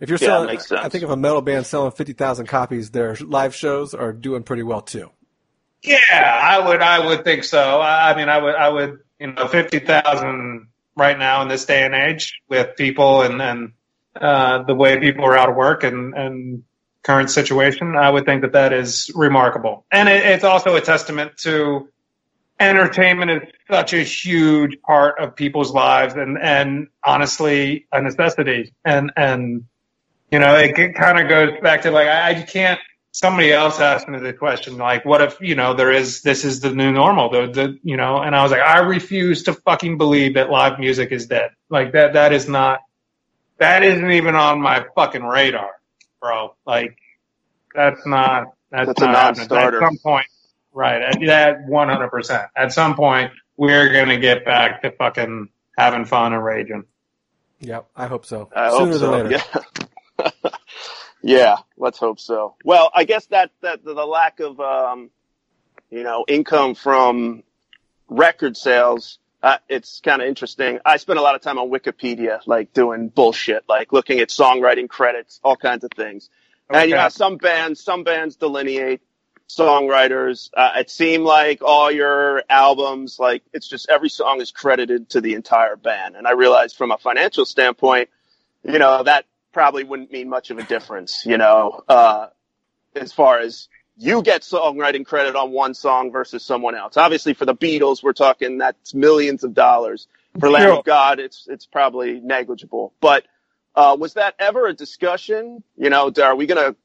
[0.00, 3.54] If you're selling, I think if a metal band selling fifty thousand copies, their live
[3.54, 5.10] shows are doing pretty well too.
[5.82, 7.80] Yeah, I would, I would think so.
[7.80, 11.64] I, I mean, I would, I would, you know, fifty thousand right now in this
[11.66, 13.72] day and age with people and and
[14.16, 16.64] uh, the way people are out of work and and
[17.04, 21.36] current situation, I would think that that is remarkable, and it, it's also a testament
[21.38, 21.88] to
[22.68, 28.72] entertainment is such a huge part of people's lives and, and honestly a necessity.
[28.84, 29.66] And, and,
[30.30, 32.80] you know, it, it kind of goes back to like, I, I can't,
[33.12, 36.60] somebody else asked me the question, like, what if, you know, there is, this is
[36.60, 39.98] the new normal, the, the, you know, and I was like, I refuse to fucking
[39.98, 41.50] believe that live music is dead.
[41.68, 42.80] Like that, that is not,
[43.58, 45.70] that isn't even on my fucking radar,
[46.20, 46.54] bro.
[46.66, 46.96] Like,
[47.74, 49.82] that's not, that's, that's not a non-starter.
[49.82, 50.26] At some point,
[50.72, 51.02] Right.
[51.02, 52.48] At that 100%.
[52.56, 56.84] At some point, we're going to get back to fucking having fun and raging.
[57.60, 57.88] Yep.
[57.94, 58.50] I hope so.
[58.54, 59.60] I Sooner hope so.
[60.18, 60.50] Yeah.
[61.22, 61.56] yeah.
[61.76, 62.56] Let's hope so.
[62.64, 65.10] Well, I guess that, that the lack of, um,
[65.90, 67.42] you know, income from
[68.08, 70.78] record sales, uh, it's kind of interesting.
[70.84, 74.88] I spend a lot of time on Wikipedia, like doing bullshit, like looking at songwriting
[74.88, 76.30] credits, all kinds of things.
[76.70, 76.80] Okay.
[76.80, 79.02] And you know, some bands, some bands delineate
[79.58, 80.50] songwriters.
[80.56, 85.20] Uh, it seemed like all your albums, like it's just every song is credited to
[85.20, 86.16] the entire band.
[86.16, 88.08] And I realized from a financial standpoint,
[88.64, 92.28] you know, that probably wouldn't mean much of a difference, you know, uh,
[92.94, 96.96] as far as you get songwriting credit on one song versus someone else.
[96.96, 100.06] Obviously for the Beatles, we're talking that's millions of dollars.
[100.40, 103.24] For Lamb of God, it's, it's probably negligible, but,
[103.74, 105.62] uh, was that ever a discussion?
[105.76, 106.76] You know, are we going to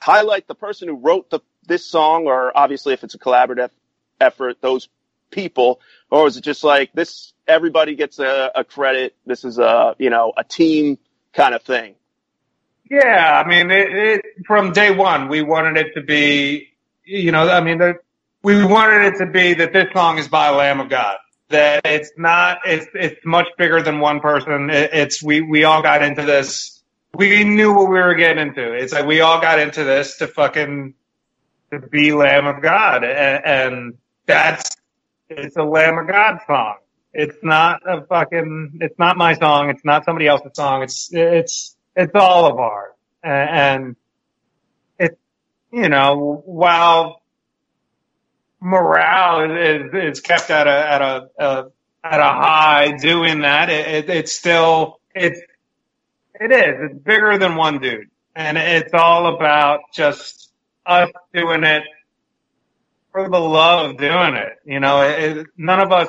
[0.00, 3.70] highlight the person who wrote the this song, or obviously if it's a collaborative
[4.20, 4.88] effort, those
[5.30, 7.32] people, or is it just like this?
[7.46, 9.14] Everybody gets a, a credit.
[9.26, 10.98] This is a you know a team
[11.32, 11.94] kind of thing.
[12.90, 16.68] Yeah, I mean, it, it, from day one, we wanted it to be,
[17.04, 17.80] you know, I mean,
[18.42, 21.16] we wanted it to be that this song is by Lamb of God.
[21.48, 24.70] That it's not, it's, it's much bigger than one person.
[24.70, 26.80] It, it's, we, we all got into this.
[27.12, 28.72] We knew what we were getting into.
[28.72, 30.94] It's like we all got into this to fucking,
[31.80, 33.04] to be Lamb of God.
[33.04, 33.94] And,
[34.26, 34.76] that's,
[35.28, 36.76] it's a Lamb of God song.
[37.12, 39.70] It's not a fucking, it's not my song.
[39.70, 40.82] It's not somebody else's song.
[40.82, 42.92] It's, it's, it's all of ours.
[43.22, 43.96] And
[44.98, 45.16] it's,
[45.72, 47.22] you know, while
[48.60, 51.64] morale is, is kept at a, at a, a
[52.12, 55.40] at a high doing that, it, it, it's still, it's,
[56.40, 58.10] it is, it's bigger than one dude.
[58.34, 60.52] And it's all about just
[60.86, 61.82] us doing it
[63.12, 64.54] for the love of doing it.
[64.64, 66.08] You know, it, none of us,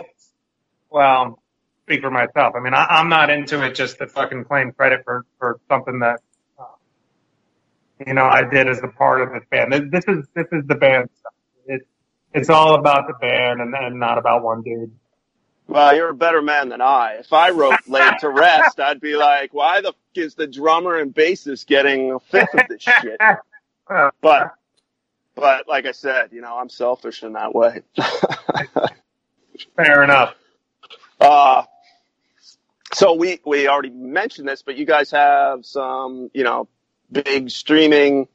[0.92, 1.42] well,
[1.86, 2.56] speak for myself.
[2.56, 6.00] I mean, I, I'm not into it just to fucking claim credit for, for something
[6.00, 6.20] that,
[6.60, 6.66] uh,
[8.06, 9.92] you know, I did as a part of this band.
[9.92, 11.34] This is, this is the band stuff.
[11.68, 11.86] It's,
[12.34, 14.92] it's all about the band and, and not about one dude.
[15.68, 17.16] Well, you're a better man than I.
[17.20, 20.98] If I wrote Laid to Rest, I'd be like, why the f- is the drummer
[21.00, 23.22] and bassist getting a fifth of this shit?
[24.22, 24.54] But,
[25.38, 27.84] but like I said, you know, I'm selfish in that way.
[29.76, 30.34] Fair enough.
[31.20, 31.64] Uh,
[32.94, 36.68] so we, we already mentioned this, but you guys have some, you know,
[37.12, 38.28] big streaming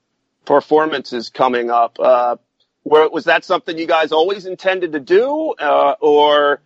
[0.44, 1.98] performances coming up.
[1.98, 2.36] Uh,
[2.84, 5.54] where, was that something you guys always intended to do?
[5.58, 6.62] Uh, or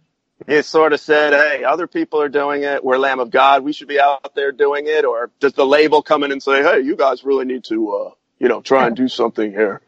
[0.47, 2.85] it sort of said, Hey, other people are doing it.
[2.85, 3.65] We're Lamb of God.
[3.65, 5.07] We should be out there doing it.
[5.07, 8.11] Or does the label come in and say, Hey, you guys really need to, uh,
[8.39, 9.81] you know, try and do something here?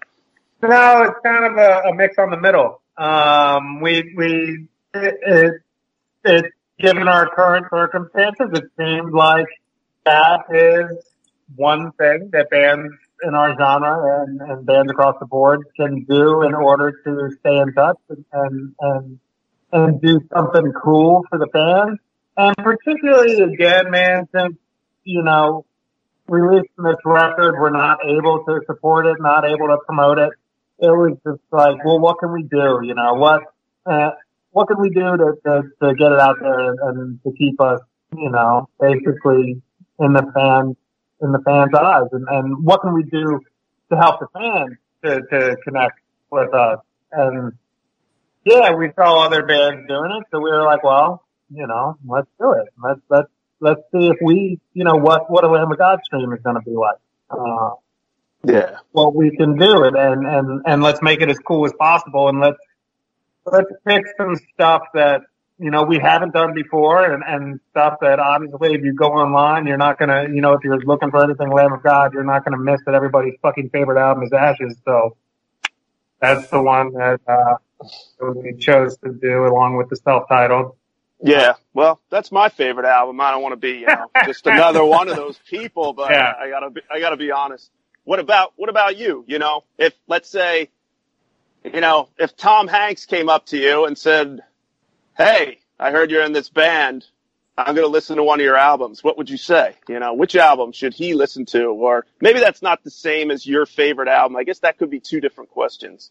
[0.61, 2.83] No, it's kind of a, a mix on the middle.
[2.97, 5.53] Um, we, we, it, it,
[6.25, 6.44] it,
[6.81, 9.47] given our current circumstances, it seems like
[10.05, 11.05] that is
[11.55, 12.92] one thing that bands
[13.23, 17.59] in our genre and, and bands across the board can do in order to stay
[17.59, 19.18] in touch and, and, and,
[19.73, 21.99] and do something cool for the fans.
[22.37, 24.57] And particularly again, man, since,
[25.05, 25.64] you know,
[26.29, 30.31] releasing this record, we're not able to support it, not able to promote it.
[30.81, 32.81] It was just like, well, what can we do?
[32.83, 33.43] You know, what,
[33.85, 34.11] uh,
[34.53, 37.81] what can we do to, to, to get it out there and to keep us,
[38.17, 39.61] you know, basically
[39.99, 40.77] in the fans,
[41.21, 42.09] in the fans' eyes?
[42.12, 43.41] And, and what can we do
[43.91, 45.99] to help the fans to, to connect
[46.31, 46.79] with us?
[47.11, 47.53] And
[48.45, 52.29] yeah, we saw other bands doing it, so we were like, well, you know, let's
[52.38, 52.69] do it.
[52.83, 53.29] Let's, let's,
[53.61, 56.57] let's see if we, you know, what, what a Lamb of God stream is going
[56.57, 56.99] to be like.
[57.31, 57.75] Uh,
[58.44, 58.77] Yeah.
[58.92, 62.29] what we can do and, and, and, and let's make it as cool as possible
[62.29, 62.59] and let's,
[63.44, 65.22] let's pick some stuff that,
[65.59, 69.66] you know, we haven't done before and, and stuff that obviously if you go online,
[69.66, 72.22] you're not going to, you know, if you're looking for anything Lamb of God, you're
[72.24, 74.77] not going to miss that everybody's fucking favorite album is Ashes.
[74.85, 75.16] So
[76.20, 77.57] that's the one that, uh,
[78.35, 80.77] we chose to do along with the self-titled.
[81.20, 83.20] Yeah, well, that's my favorite album.
[83.20, 86.33] I don't want to be, you know, just another one of those people, but Yeah.
[86.40, 87.70] I gotta be, I gotta be honest.
[88.09, 89.23] What about, what about you?
[89.29, 90.71] You know, if, let's say,
[91.62, 94.40] you know, if Tom Hanks came up to you and said,
[95.14, 97.05] Hey, I heard you're in this band.
[97.59, 99.05] I'm going to listen to one of your albums.
[99.05, 99.75] What would you say?
[99.90, 101.66] You know, which album should he listen to?
[101.66, 104.38] Or maybe that's not the same as your favorite album.
[104.38, 106.11] I guess that could be two different questions.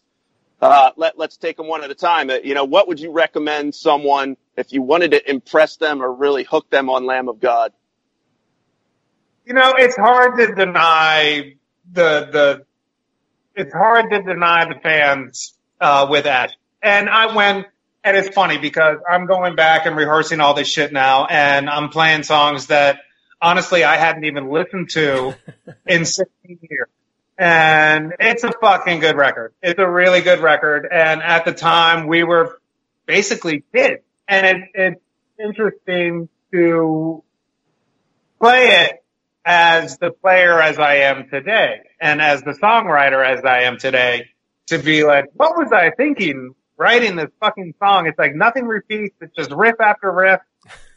[0.62, 2.30] Uh, let, let's take them one at a time.
[2.30, 6.12] Uh, You know, what would you recommend someone if you wanted to impress them or
[6.12, 7.72] really hook them on Lamb of God?
[9.44, 11.54] You know, it's hard to deny
[11.92, 12.66] the, the,
[13.54, 16.50] it's hard to deny the fans, uh, with Ash.
[16.82, 17.66] And I went,
[18.04, 21.88] and it's funny because I'm going back and rehearsing all this shit now and I'm
[21.88, 23.00] playing songs that
[23.40, 25.34] honestly I hadn't even listened to
[25.86, 26.88] in 16 years.
[27.36, 29.52] And it's a fucking good record.
[29.62, 30.88] It's a really good record.
[30.90, 32.60] And at the time we were
[33.06, 34.02] basically kids.
[34.26, 35.00] And it, it's
[35.38, 37.22] interesting to
[38.40, 38.97] play it
[39.48, 44.26] as the player as I am today and as the songwriter as I am today
[44.66, 48.06] to be like, what was I thinking writing this fucking song?
[48.06, 49.16] It's like nothing repeats.
[49.22, 50.40] It's just riff after riff.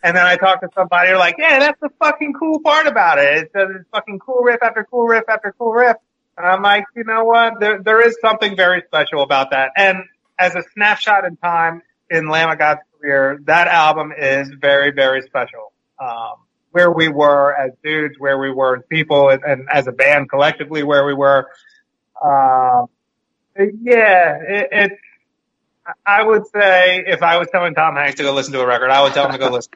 [0.03, 3.19] And then I talk to somebody, they're like, yeah, that's the fucking cool part about
[3.19, 3.37] it.
[3.37, 5.95] It's, it's fucking cool riff after cool riff after cool riff.
[6.37, 7.53] And I'm like, you know what?
[7.61, 9.71] There, there is something very special about that.
[9.77, 9.99] And
[10.37, 15.21] as a snapshot in time in Lamb of God's career, that album is very, very
[15.21, 15.71] special.
[16.01, 16.33] Um,
[16.71, 20.29] where we were as dudes, where we were as people, and, and as a band
[20.29, 21.47] collectively, where we were.
[22.23, 22.85] Uh,
[23.57, 24.91] yeah, it.
[26.05, 28.91] I would say if I was telling Tom Hanks to go listen to a record,
[28.91, 29.73] I would tell him to go listen.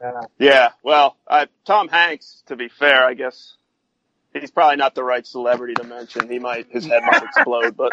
[0.00, 0.10] Yeah.
[0.38, 3.56] Yeah, well, uh, Tom Hanks, to be fair, I guess
[4.34, 6.28] he's probably not the right celebrity to mention.
[6.30, 7.92] He might, his head might explode, but,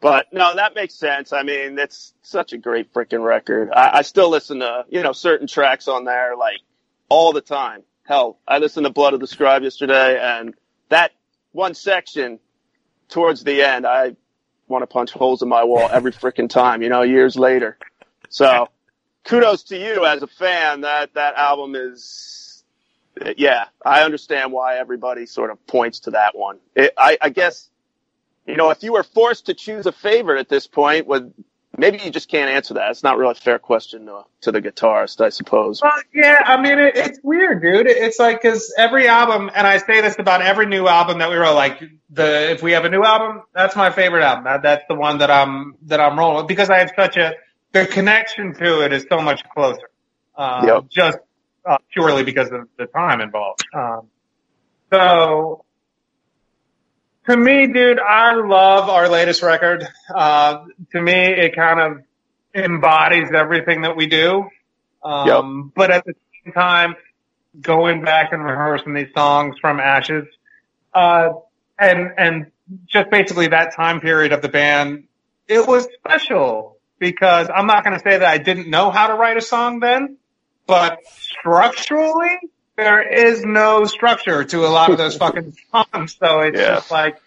[0.00, 1.32] but no, that makes sense.
[1.32, 3.70] I mean, it's such a great freaking record.
[3.72, 6.60] I, I still listen to, you know, certain tracks on there like
[7.08, 7.82] all the time.
[8.04, 10.54] Hell, I listened to Blood of the Scribe yesterday and
[10.88, 11.12] that
[11.52, 12.38] one section
[13.08, 14.16] towards the end, I
[14.68, 17.78] want to punch holes in my wall every freaking time, you know, years later.
[18.28, 18.68] So
[19.24, 20.82] kudos to you as a fan.
[20.82, 22.64] That, that album is,
[23.36, 26.58] yeah, I understand why everybody sort of points to that one.
[26.74, 27.68] It, I, I guess,
[28.48, 31.32] you know, if you were forced to choose a favorite at this point, would
[31.76, 32.90] maybe you just can't answer that.
[32.90, 35.82] It's not really a fair question to, to the guitarist, I suppose.
[35.82, 37.86] Well, yeah, I mean, it, it's weird, dude.
[37.86, 41.36] It's like because every album, and I say this about every new album that we
[41.36, 41.54] wrote.
[41.54, 44.44] Like the if we have a new album, that's my favorite album.
[44.44, 47.34] That, that's the one that I'm that I'm rolling with because I have such a
[47.72, 49.90] the connection to it is so much closer.
[50.36, 50.84] Um, Yep.
[50.88, 51.18] Just
[51.66, 53.62] uh, purely because of the time involved.
[53.74, 54.08] Um,
[54.90, 55.64] so
[57.28, 59.86] to me, dude, I love our latest record.
[60.12, 62.02] Uh, to me, it kind of
[62.54, 64.48] embodies everything that we do.
[65.04, 65.26] Um,
[65.74, 66.14] but at the
[66.44, 66.96] same time,
[67.60, 70.26] going back and rehearsing these songs from Ashes,
[70.94, 71.30] uh,
[71.78, 72.46] and, and
[72.86, 75.04] just basically that time period of the band,
[75.46, 79.14] it was special because I'm not going to say that I didn't know how to
[79.14, 80.16] write a song then,
[80.66, 82.38] but structurally,
[82.78, 86.16] there is no structure to a lot of those fucking songs.
[86.20, 86.66] So it's Yeah.
[86.66, 87.18] just like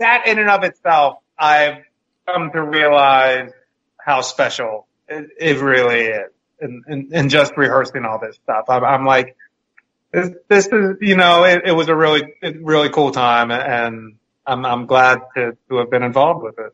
[0.00, 1.84] that in and of itself, I've
[2.28, 3.52] come to realize
[4.00, 6.30] how special it, it really is.
[6.60, 9.36] And, and, and just rehearsing all this stuff, I'm, I'm like,
[10.12, 14.64] this, this is, you know, it, it was a really, really cool time and I'm,
[14.66, 16.72] I'm glad to, to have been involved with it.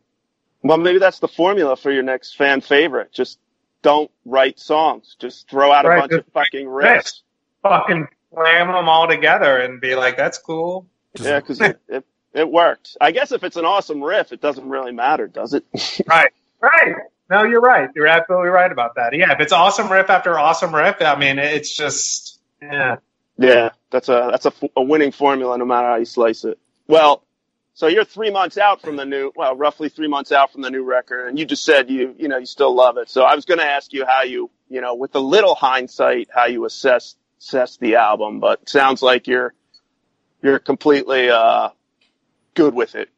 [0.62, 3.12] Well, maybe that's the formula for your next fan favorite.
[3.12, 3.38] Just
[3.82, 5.16] don't write songs.
[5.18, 7.02] Just throw out a Right, bunch of fucking riffs.
[7.02, 7.22] riffs.
[7.62, 10.86] Fucking slam them all together and be like, that's cool.
[11.20, 12.96] Yeah, because it, it, it worked.
[13.00, 15.64] I guess if it's an awesome riff, it doesn't really matter, does it?
[16.06, 16.32] Right.
[16.60, 16.94] Right.
[17.30, 17.88] No, you're right.
[17.94, 19.16] You're absolutely right about that.
[19.16, 19.32] Yeah.
[19.32, 22.96] If it's awesome riff after awesome riff, I mean, it's just, yeah.
[23.38, 26.58] yeah, that's a that's a winning formula, no matter how you slice it.
[26.86, 27.24] Well,
[27.72, 30.70] so you're three months out from the new, well, roughly three months out from the
[30.70, 33.08] new record, and you just said you you know you still love it.
[33.08, 36.28] So I was going to ask you how you you know with a little hindsight
[36.34, 37.16] how you assess
[37.80, 39.54] the album, but sounds like you're
[40.42, 41.70] you're completely uh
[42.54, 43.10] good with it.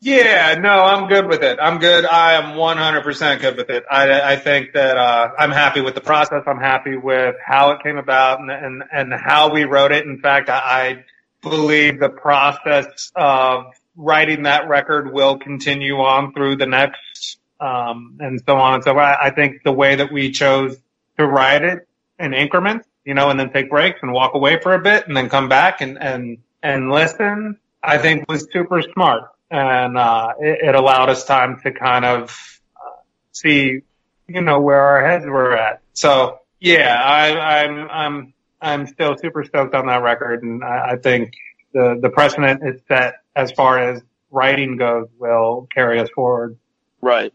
[0.00, 1.58] Yeah, no, I'm good with it.
[1.60, 2.04] I'm good.
[2.04, 3.84] I am 100% good with it.
[3.90, 6.44] I, I think that, uh, I'm happy with the process.
[6.46, 10.06] I'm happy with how it came about and, and, and how we wrote it.
[10.06, 11.04] In fact, I, I
[11.42, 18.40] believe the process of writing that record will continue on through the next, um, and
[18.46, 18.96] so on and so.
[18.96, 20.76] I, I think the way that we chose
[21.18, 21.88] to write it
[22.20, 25.16] in increments, you know, and then take breaks and walk away for a bit and
[25.16, 29.24] then come back and, and, and listen, I think was super smart.
[29.50, 33.00] And, uh, it, it allowed us time to kind of uh,
[33.32, 33.80] see,
[34.26, 35.80] you know, where our heads were at.
[35.94, 40.42] So yeah, I, I'm, I'm, I'm still super stoked on that record.
[40.42, 41.32] And I, I think
[41.72, 46.58] the, the precedent it's set as far as writing goes will carry us forward.
[47.00, 47.32] Right.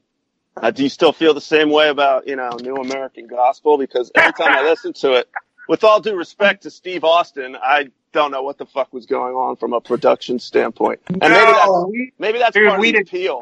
[0.55, 3.79] Uh, do you still feel the same way about, you know, New American Gospel?
[3.79, 5.27] Because every time I listen to it,
[5.67, 9.33] with all due respect to Steve Austin, I don't know what the fuck was going
[9.33, 11.01] on from a production standpoint.
[11.07, 13.41] And maybe that's, No, we, maybe that's Dude, part we of the appeal.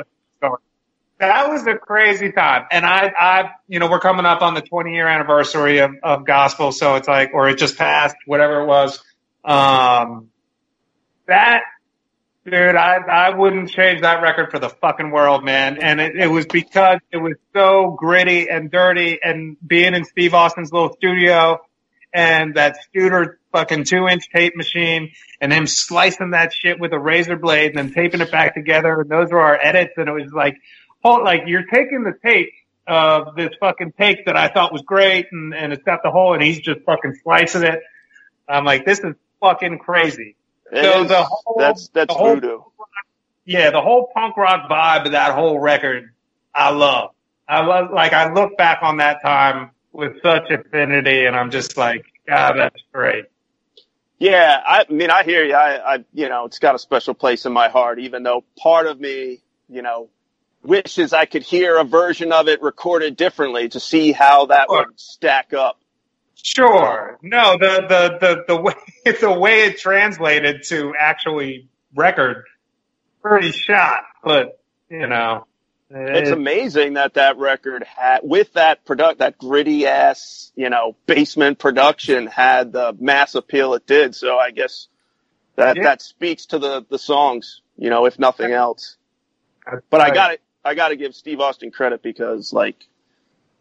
[1.20, 2.66] That was a crazy time.
[2.72, 6.26] And I, I, you know, we're coming up on the 20 year anniversary of, of
[6.26, 6.72] gospel.
[6.72, 9.04] So it's like, or it just passed, whatever it was.
[9.46, 10.32] Um,
[11.28, 11.62] that,
[12.44, 15.78] dude, I, I wouldn't change that record for the fucking world, man.
[15.78, 20.34] And it, it was because it was so gritty and dirty and being in Steve
[20.34, 21.60] Austin's little studio
[22.14, 27.00] and that Studer fucking two inch tape machine and him slicing that shit with a
[27.00, 29.02] razor blade and then taping it back together.
[29.02, 29.94] And those were our edits.
[29.98, 30.58] And it was like,
[31.04, 32.52] hold, like you're taking the tape
[32.88, 36.34] of this fucking take that I thought was great and, and it's got the hole
[36.34, 37.80] and he's just fucking slicing it.
[38.50, 40.36] I'm like, this is fucking crazy.
[40.72, 42.60] It So is- the whole- that's, that's whole- voodoo.
[43.46, 46.12] Yeah, the whole punk rock vibe of that whole record,
[46.54, 47.12] I love.
[47.48, 51.76] I love, like, I look back on that time with such affinity and I'm just
[51.76, 53.26] like, God, that's great.
[54.20, 55.56] Yeah, I mean, I hear you.
[55.56, 58.88] I, I, you know, it's got a special place in my heart, even though part
[58.88, 60.10] of me, you know,
[60.64, 64.86] wishes I could hear a version of it recorded differently to see how that Sure.
[64.88, 65.80] would stack up.
[66.36, 67.20] Sure.
[67.24, 68.74] No, the, the, the, the way,
[69.22, 72.46] the way it translated to actually record,
[73.22, 74.60] pretty shot, but,
[74.90, 75.46] you know,
[75.94, 80.96] It's It- amazing that that record had, with that product, that gritty ass, you know,
[81.06, 84.16] basement production had the mass appeal it did.
[84.16, 84.88] So I guess
[85.58, 85.84] that, Yeah.
[85.84, 88.98] that speaks to the, the songs, you know, if nothing else.
[89.90, 92.76] But I got to I got to give Steve Austin credit because like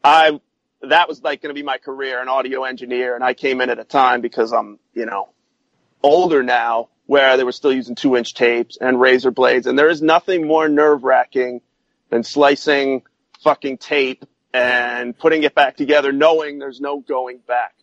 [0.05, 0.41] I
[0.83, 3.71] that was like going to be my career, an audio engineer, and I came in
[3.71, 5.29] at a time because I'm you know
[6.03, 9.89] older now, where they were still using two inch tapes and razor blades, and there
[9.91, 11.61] is nothing more nerve wracking
[12.11, 13.03] than slicing
[13.43, 17.75] fucking tape and putting it back together, knowing there's no going back.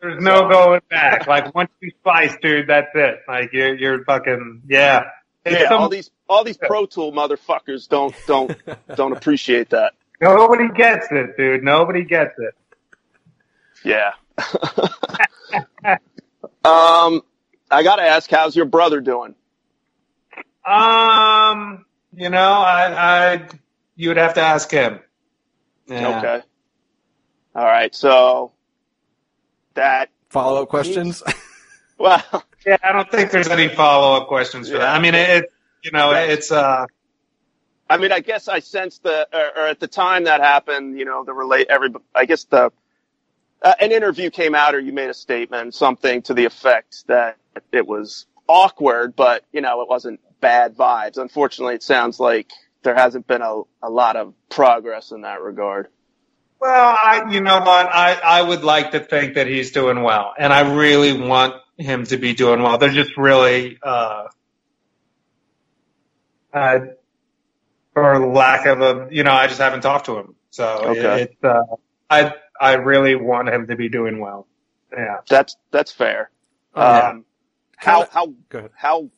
[0.00, 1.26] There's no going back.
[1.26, 3.20] Like once you slice, dude, that's it.
[3.26, 5.04] Like you're you're fucking yeah.
[5.44, 8.54] It's Yeah, some- all these all these Pro Tool motherfuckers don't don't
[8.96, 9.94] don't appreciate that.
[10.20, 11.62] nobody gets it, dude.
[11.62, 12.54] Nobody gets it.
[13.84, 14.12] Yeah.
[16.64, 17.22] um,
[17.70, 19.34] I gotta ask, how's your brother doing?
[20.64, 21.84] Um,
[22.14, 23.48] you know, I, I,
[23.96, 25.00] you would have to ask him.
[25.88, 26.18] Yeah.
[26.18, 26.42] Okay.
[27.54, 27.94] All right.
[27.94, 28.52] So
[29.74, 31.22] that Follow up questions?
[31.98, 32.22] well,
[32.66, 34.80] Yeah, I don't think there's any follow up questions for Yeah.
[34.80, 34.96] that.
[34.96, 36.30] I mean, it, it you know, Right.
[36.30, 36.86] it's uh,
[37.88, 41.04] I mean, I guess I sensed the, or, or at the time that happened, you
[41.04, 41.90] know, the relate every.
[42.14, 42.72] I guess the
[43.62, 47.38] uh, an interview came out, or you made a statement, something to the effect that
[47.72, 51.18] it was awkward, but you know, it wasn't bad vibes.
[51.18, 52.50] Unfortunately, it sounds like
[52.82, 55.88] there hasn't been a, a lot of progress in that regard.
[56.60, 60.32] well, I, you know what, I, I would like to think that he's doing well,
[60.38, 62.78] and I really want him to be doing well.
[62.78, 64.28] They're just really, uh,
[66.52, 66.78] uh,
[67.92, 70.66] for lack of a, you know, I just haven't talked to him, so
[70.96, 71.22] Okay.
[71.22, 71.62] it's, uh,
[72.08, 74.46] I, I really want him to be doing well.
[74.92, 75.16] Yeah.
[75.28, 76.30] That's that's fair.
[76.76, 76.82] Yeah.
[77.10, 77.24] Um,
[77.76, 78.70] how Kinda- how Go ahead.
[78.74, 79.10] how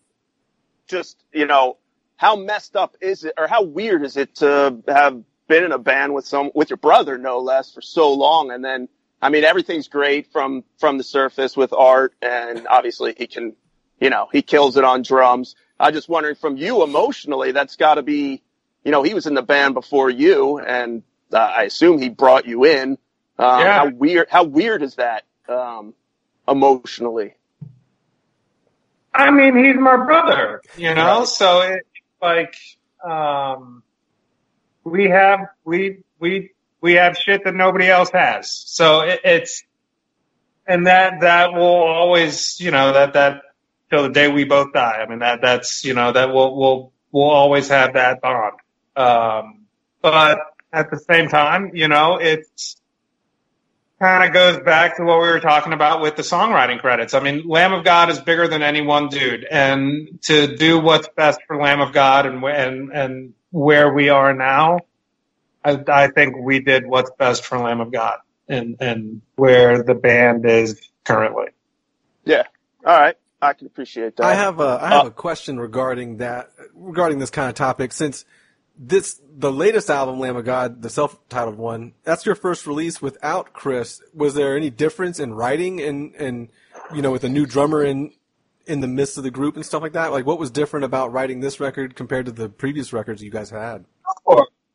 [0.88, 1.76] just you know
[2.18, 5.78] how messed up is it or how weird is it to have been in a
[5.78, 8.88] band with some with your brother no less for so long and then
[9.22, 13.54] I mean everything's great from from the surface with art and obviously he can
[14.00, 15.56] you know he kills it on drums.
[15.80, 18.42] I'm just wondering from you emotionally that's got to be
[18.84, 21.02] you know he was in the band before you and
[21.32, 22.98] uh, I assume he brought you in.
[23.38, 23.72] Um, Yeah.
[23.78, 25.94] How weird how weird is that um,
[26.48, 27.34] emotionally?
[29.14, 31.88] I mean, he's my brother, you know, so it's
[32.20, 32.54] like,
[33.04, 33.82] um,
[34.84, 36.50] we have, we, we,
[36.80, 38.50] we have shit that nobody else has.
[38.50, 39.64] So it, it's,
[40.66, 43.42] and that, that will always, you know, that, that,
[43.90, 44.98] till the day we both die.
[45.00, 48.54] I mean, that, that's, you know, that will, will, we'll always have that bond.
[48.96, 49.66] Um,
[50.02, 50.38] but
[50.72, 52.77] at the same time, you know, it's,
[54.00, 57.14] kind of goes back to what we were talking about with the songwriting credits.
[57.14, 61.08] I mean, Lamb of God is bigger than any one dude, and to do what's
[61.16, 64.80] best for Lamb of God and and and where we are now,
[65.64, 68.18] I, I think we did what's best for Lamb of God
[68.48, 71.46] and and where the band is currently.
[72.24, 72.44] Yeah.
[72.84, 73.16] All right.
[73.40, 74.24] I can appreciate that.
[74.24, 77.92] I have a I have Uh, a question regarding that regarding this kind of topic
[77.92, 78.24] since
[78.78, 83.52] this the latest album Lamb of God the self-titled one that's your first release without
[83.52, 84.00] Chris.
[84.14, 86.48] Was there any difference in writing and and
[86.94, 88.12] you know with a new drummer in
[88.66, 90.12] in the midst of the group and stuff like that?
[90.12, 93.50] Like what was different about writing this record compared to the previous records you guys
[93.50, 93.84] had?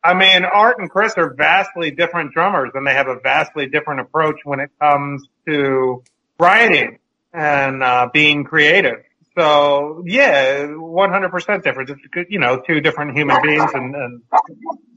[0.03, 4.01] I mean, Art and Chris are vastly different drummers, and they have a vastly different
[4.01, 6.03] approach when it comes to
[6.37, 6.99] writing
[7.31, 9.03] and uh, being creative.
[9.37, 11.89] So yeah, 100% different.
[11.89, 14.21] It's good, you know, two different human beings and, and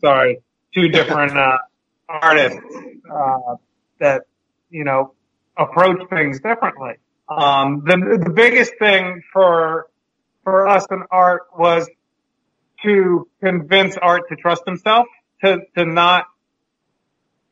[0.01, 0.39] sorry,
[0.75, 1.59] two different uh,
[2.09, 2.59] artists
[3.11, 3.57] uh,
[4.01, 4.23] that
[4.71, 5.15] you know
[5.57, 6.95] approach things differently.
[7.29, 9.89] Um, the the biggest thing for
[10.45, 11.89] for us in art was
[12.83, 15.07] to convince Art to trust himself,
[15.43, 16.27] to to not,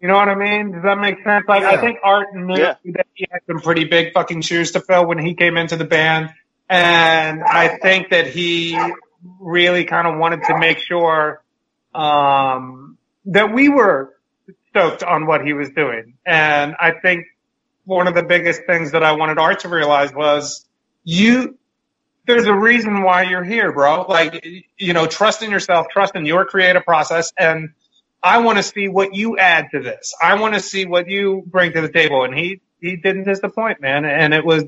[0.01, 0.73] you know what I mean?
[0.73, 1.45] Does that make sense?
[1.49, 2.75] Like I think Art knew Yeah.
[2.93, 5.85] that he had some pretty big fucking shoes to fill when he came into the
[5.87, 6.31] band,
[6.69, 8.79] and I think that he
[9.41, 11.43] really kind of wanted to make sure
[11.95, 14.15] um, that we were
[14.71, 17.27] stoked on what he was doing, and I think
[17.85, 20.67] one of the biggest things that I wanted Art to realize was
[21.05, 21.59] you
[22.27, 24.03] there's a reason why you're here, bro.
[24.09, 24.47] Like,
[24.79, 27.33] you know, trust in yourself, trust in your creative process.
[27.39, 27.71] And
[28.23, 30.15] I want to see what you add to this.
[30.23, 32.25] I want to see what you bring to the table.
[32.25, 34.05] And he, he didn't disappoint, man.
[34.05, 34.65] And it was,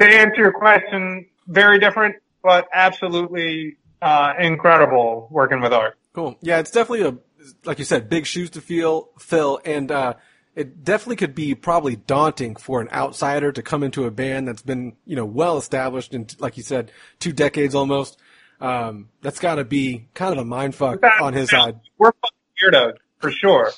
[0.00, 5.96] to answer your question, very different, but absolutely, uh, incredible working with Art.
[6.12, 6.36] Cool.
[6.40, 7.18] Yeah, it's definitely a
[7.64, 10.14] like you said, big shoes to feel fill, and uh,
[10.54, 14.62] it definitely could be probably daunting for an outsider to come into a band that's
[14.62, 18.18] been you know well established in like you said two decades almost.
[18.60, 21.80] Um, that's got to be kind of a mind fuck That- on his side.
[21.96, 23.70] We're fucking weirdos for sure.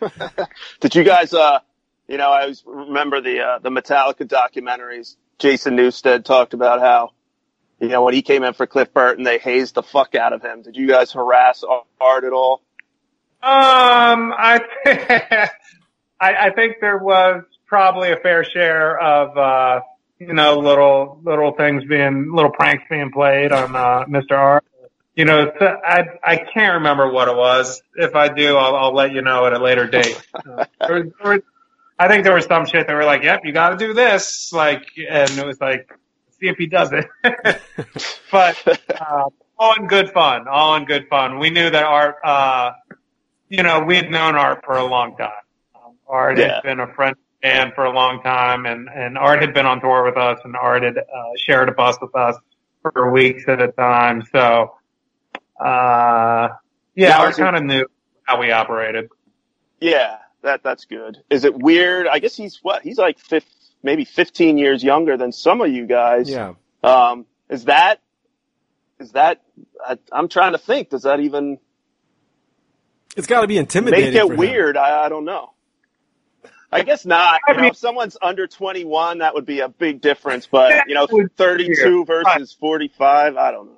[0.80, 1.58] Did you guys, uh,
[2.08, 5.16] you know, I always remember the, uh, the Metallica documentaries.
[5.38, 7.10] Jason Newsted talked about how,
[7.78, 10.42] you know, when he came in for Cliff Burton, they hazed the fuck out of
[10.42, 10.62] him.
[10.62, 11.62] Did you guys harass
[12.00, 12.62] Art at all?
[13.40, 14.60] Um, I,
[16.20, 19.80] I, I think there was probably a fair share of, uh,
[20.18, 24.32] you know, little, little things being, little pranks being played on, uh, Mr.
[24.32, 24.62] R.
[25.14, 27.82] You know, so I, I can't remember what it was.
[27.96, 30.20] If I do, I'll, I'll let you know at a later date.
[30.32, 31.42] Uh, there was, there was,
[31.98, 34.52] I think there was some shit that were like, yep, you gotta do this.
[34.52, 35.90] Like, and it was like,
[36.40, 37.06] see if he does it.
[38.30, 38.56] but,
[39.00, 39.24] uh,
[39.58, 41.38] all in good fun, all in good fun.
[41.40, 42.70] We knew that Art, uh,
[43.48, 45.30] you know, we had known Art for a long time.
[45.74, 46.54] Um, Art Yeah.
[46.54, 49.80] had been a friend and for a long time, and and Art had been on
[49.80, 51.02] tour with us, and Art had uh,
[51.36, 52.36] shared a bus with us
[52.82, 54.22] for weeks at a time.
[54.32, 54.74] So,
[55.60, 56.48] uh,
[56.94, 57.86] yeah, Now, Art kind of knew
[58.24, 59.08] how we operated.
[59.80, 60.18] Yeah,
[60.48, 61.18] that, that's good.
[61.30, 62.06] Is it weird?
[62.08, 62.82] I guess he's what?
[62.82, 63.44] He's like fif-
[63.82, 66.28] maybe 15 years younger than some of you guys.
[66.28, 66.54] Yeah.
[66.82, 68.00] Um, is that,
[68.98, 69.42] is that,
[69.86, 71.58] I, I'm trying to think, does that even
[73.16, 74.12] It's got to be intimidating.
[74.14, 74.36] make for it him.
[74.38, 74.76] weird?
[74.76, 75.52] I, I don't know.
[76.70, 77.40] I guess not.
[77.48, 80.46] I You know, if someone's under 21, that would be a big difference.
[80.46, 82.06] But, you know, That would be 32 weird.
[82.06, 83.72] versus 45, I don't know.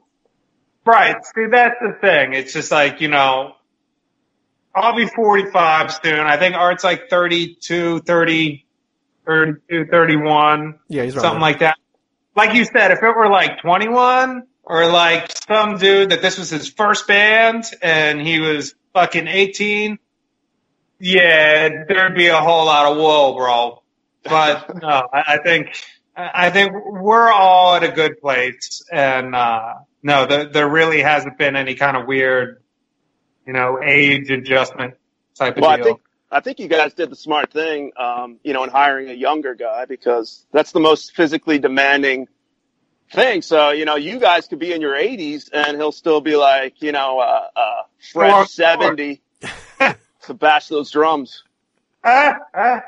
[0.84, 1.16] Right.
[1.34, 2.32] See, that's the thing.
[2.32, 3.54] It's just like, you know,
[4.74, 6.20] I'll be 45 soon.
[6.20, 8.66] I think Art's like 32, 30,
[9.26, 10.78] 32, 31.
[10.88, 11.22] Yeah, he's right.
[11.22, 11.76] something like that.
[12.36, 16.50] Like you said, if it were like 21 or like some dude that this was
[16.50, 19.98] his first band and he was fucking 18,
[21.00, 23.82] yeah, there'd be a whole lot of whoa, bro.
[24.22, 25.74] But no, I, I think,
[26.16, 31.02] I I think we're all at a good place and, uh, no, there, there really
[31.02, 32.59] hasn't been any kind of weird,
[33.50, 34.94] you know, age adjustment
[35.34, 38.52] type of Well, I think I think you guys did the smart thing, um, you
[38.52, 42.28] know, in hiring a younger guy because that's the most physically demanding
[43.12, 43.42] thing.
[43.42, 46.80] So, you know, you guys could be in your 80s and he'll still be like,
[46.80, 47.82] you know, uh, uh,
[48.12, 49.20] fresh Sure, 70
[50.26, 51.42] to bash those drums.
[52.04, 52.82] Ah, ah.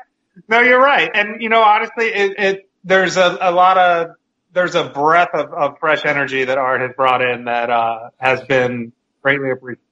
[0.47, 1.11] No, you're right.
[1.13, 4.11] And you know, honestly, it, it there's a, a lot of
[4.53, 8.41] there's a breath of, of fresh energy that Art has brought in that uh, has
[8.43, 9.83] been greatly appreciated.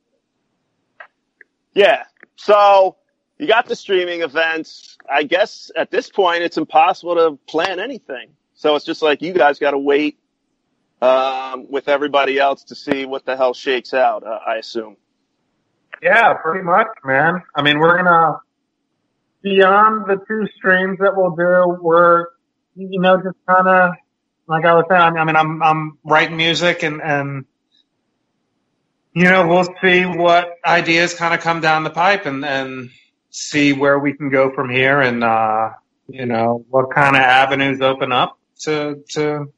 [1.74, 2.04] Yeah.
[2.36, 2.98] So
[3.38, 4.98] you got the streaming events.
[5.10, 8.30] I guess at this point it's impossible to plan anything.
[8.54, 10.20] So it's just like you guys got to wait
[11.02, 14.24] um, with everybody else to see what the hell shakes out.
[14.26, 14.98] Uh, I assume.
[16.02, 17.42] Yeah, pretty much, man.
[17.56, 18.40] I mean, we're gonna
[19.42, 21.78] beyond the two streams that we'll do.
[21.82, 22.28] We're
[22.76, 23.92] you know just kind of
[24.48, 25.18] like I was saying.
[25.18, 27.46] I mean, I'm I'm writing music and and
[29.14, 32.90] you know we'll see what ideas kind of come down the pipe and and
[33.30, 35.70] see where we can go from here and uh
[36.08, 39.52] you know what kind of avenues open up to to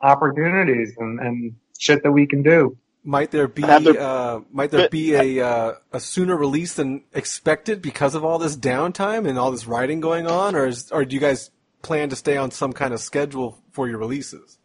[0.00, 2.76] opportunities and and shit that we can do.
[3.02, 7.80] Might there be there- uh, might there be a uh, a sooner release than expected
[7.80, 11.14] because of all this downtime and all this writing going on, or is, or do
[11.14, 11.50] you guys
[11.80, 14.58] plan to stay on some kind of schedule for your releases?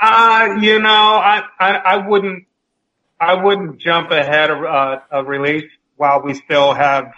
[0.00, 2.44] Uh, you know, I, I, I wouldn't,
[3.20, 7.12] I wouldn't jump ahead of uh, a release while we still have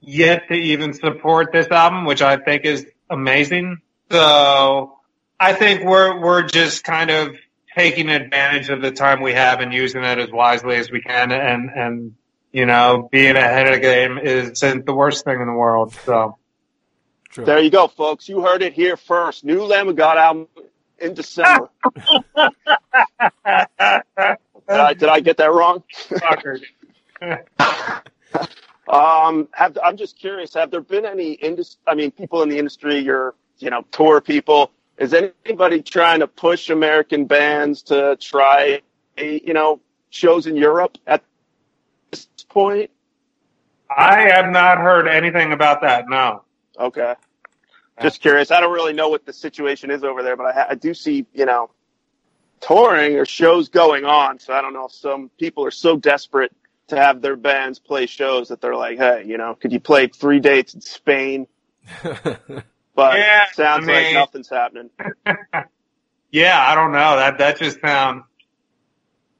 [0.00, 3.78] yet to even support this album, which I think is amazing.
[4.10, 4.98] So
[5.38, 7.36] I think we're, we're just kind of
[7.76, 11.30] taking advantage of the time we have and using it as wisely as we can.
[11.30, 12.14] And, and,
[12.50, 15.94] you know, being ahead of the game isn't the worst thing in the world.
[16.04, 16.36] So.
[17.30, 17.44] True.
[17.44, 18.28] There you go, folks.
[18.28, 19.44] You heard it here first.
[19.44, 20.48] New Lamb of God album
[20.98, 21.70] in December.
[24.70, 25.82] did, I, did I get that wrong?
[28.88, 30.52] Um, have I'm just curious.
[30.54, 34.20] Have there been any indus- I mean, people in the industry, your you know, tour
[34.20, 34.72] people.
[34.98, 38.82] Is anybody trying to push American bands to try,
[39.16, 41.22] you know, shows in Europe at
[42.10, 42.90] this point?
[43.96, 46.08] I have not heard anything about that.
[46.08, 46.44] No.
[46.78, 47.14] Okay.
[48.02, 48.50] Just curious.
[48.50, 50.94] I don't really know what the situation is over there, but I, ha- I do
[50.94, 51.70] see, you know,
[52.60, 54.38] touring or shows going on.
[54.38, 56.52] So I don't know if some people are so desperate
[56.88, 60.08] to have their bands play shows that they're like, hey, you know, could you play
[60.08, 61.46] three dates in Spain?
[62.94, 64.90] But Yeah, sounds I like nothing's happening.
[66.32, 67.16] Yeah, I don't know.
[67.16, 68.22] That that just sounds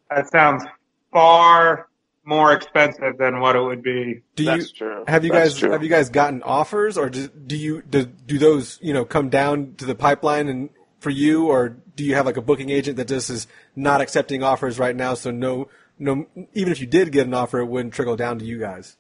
[0.09, 0.65] that sounds
[1.13, 1.89] far
[2.25, 4.23] more expensive than what it would be.
[4.35, 5.05] Do you That's true.
[5.07, 5.71] have you That's guys true.
[5.71, 9.29] have you guys gotten offers, or do, do you do, do those you know come
[9.29, 10.71] down to the pipeline and
[11.01, 13.47] for you, or do you have like a booking agent that just is
[13.77, 15.15] not accepting offers right now?
[15.15, 18.45] So no, no, even if you did get an offer, it wouldn't trickle down to
[18.45, 18.97] you guys.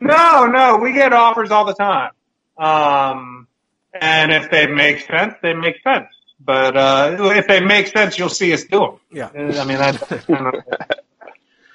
[0.00, 2.10] No, no, we get offers all the time.
[2.58, 3.46] Um,
[3.94, 6.06] and if they make sense, they make sense.
[6.44, 9.00] But uh, if they make sense, you'll see us do them.
[9.12, 9.30] Yeah.
[9.34, 10.54] I mean, that's kind of.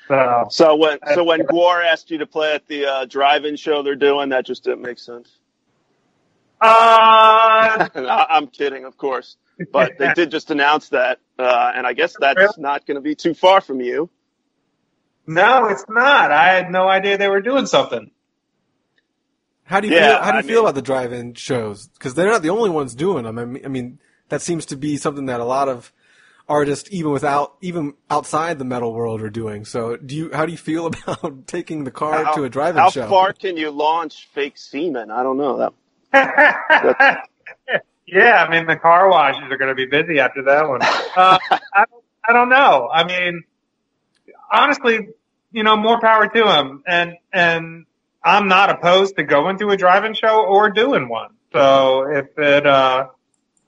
[0.10, 3.84] So, So when so when Gwar asked you to play at the uh, drive-in show
[3.84, 5.30] they're doing, that just didn't make sense.
[6.62, 6.66] uh,
[7.94, 9.36] I- I'm kidding, of course,
[9.72, 13.16] but they did just announce that, uh, and I guess that's not going to be
[13.16, 14.10] too far from you.
[15.26, 16.32] no, it's not.
[16.32, 18.12] I had no idea they were doing something.
[19.66, 21.88] How do you Yeah, feel, how do you I feel mean- about the drive-in shows?
[21.88, 23.38] Because they're not the only ones doing them.
[23.38, 24.00] I mean, I mean,
[24.30, 25.92] that seems to be something that a lot of
[26.48, 29.66] artists, even without even outside the metal world, are doing.
[29.66, 32.82] So, do you how do you feel about taking the car How, to a drive-in
[32.82, 33.02] how show?
[33.02, 35.12] How far can you launch fake semen?
[35.12, 35.72] I don't know
[36.14, 37.20] that.
[38.08, 40.82] yeah, I mean the car washes are going to be busy after that one.
[41.18, 41.40] Uh,
[41.74, 42.90] I, don't- I don't know.
[42.94, 43.44] I mean,
[44.52, 45.10] honestly,
[45.52, 47.86] you know, more power to them, and and
[48.24, 51.30] I'm not opposed to going to a drive-in show or doing one.
[51.54, 53.08] So if it uh,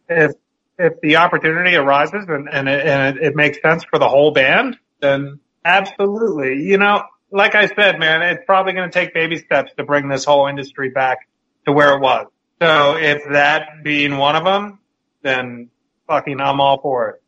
[0.08, 0.34] if
[0.78, 4.32] if the opportunity arises and and it, and it, it makes sense for the whole
[4.32, 6.64] band, then absolutely.
[6.64, 10.08] You know, like I said, man, it's probably going to take baby steps to bring
[10.10, 11.20] this whole industry back
[11.66, 12.28] to where it was.
[12.62, 14.80] So if that being one of them,
[15.22, 15.70] then
[16.07, 17.24] fucking I'm all for it.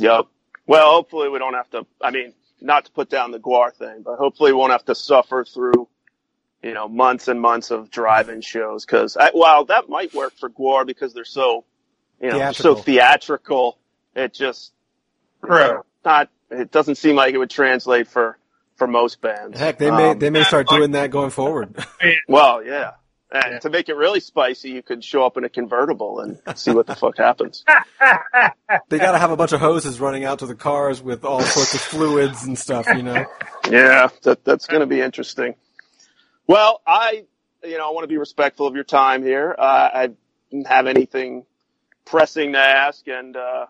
[0.00, 0.26] Yep.
[0.66, 1.86] Well, hopefully we don't have to.
[2.00, 4.94] I mean, not to put down the Gwar thing, but hopefully we won't have to
[4.94, 5.88] suffer through,
[6.62, 8.84] you know, months and months of drive-in shows.
[8.84, 11.64] Because while that might work for Gwar because they're so,
[12.20, 12.76] you know, Theatrical.
[12.76, 13.78] so theatrical,
[14.16, 14.72] it just
[15.44, 15.84] True.
[16.04, 16.30] not.
[16.50, 18.38] It doesn't seem like it would translate for
[18.76, 19.58] for most bands.
[19.58, 21.76] Heck, they may Um, they may start doing that going forward.
[22.28, 22.92] Well, yeah.
[23.34, 23.58] And Yeah.
[23.58, 26.86] to make it really spicy, you could show up in a convertible and see what
[26.86, 27.64] the fuck happens.
[28.88, 31.40] they got to have a bunch of hoses running out to the cars with all
[31.42, 32.94] sorts of fluids and stuff.
[32.94, 33.26] You know.
[33.70, 35.56] Yeah, that, that's going to be interesting.
[36.46, 37.24] Well, I,
[37.64, 39.54] you know, I want to be respectful of your time here.
[39.58, 40.10] Uh, I
[40.50, 41.44] didn't have anything
[42.04, 43.66] pressing to ask, and uh,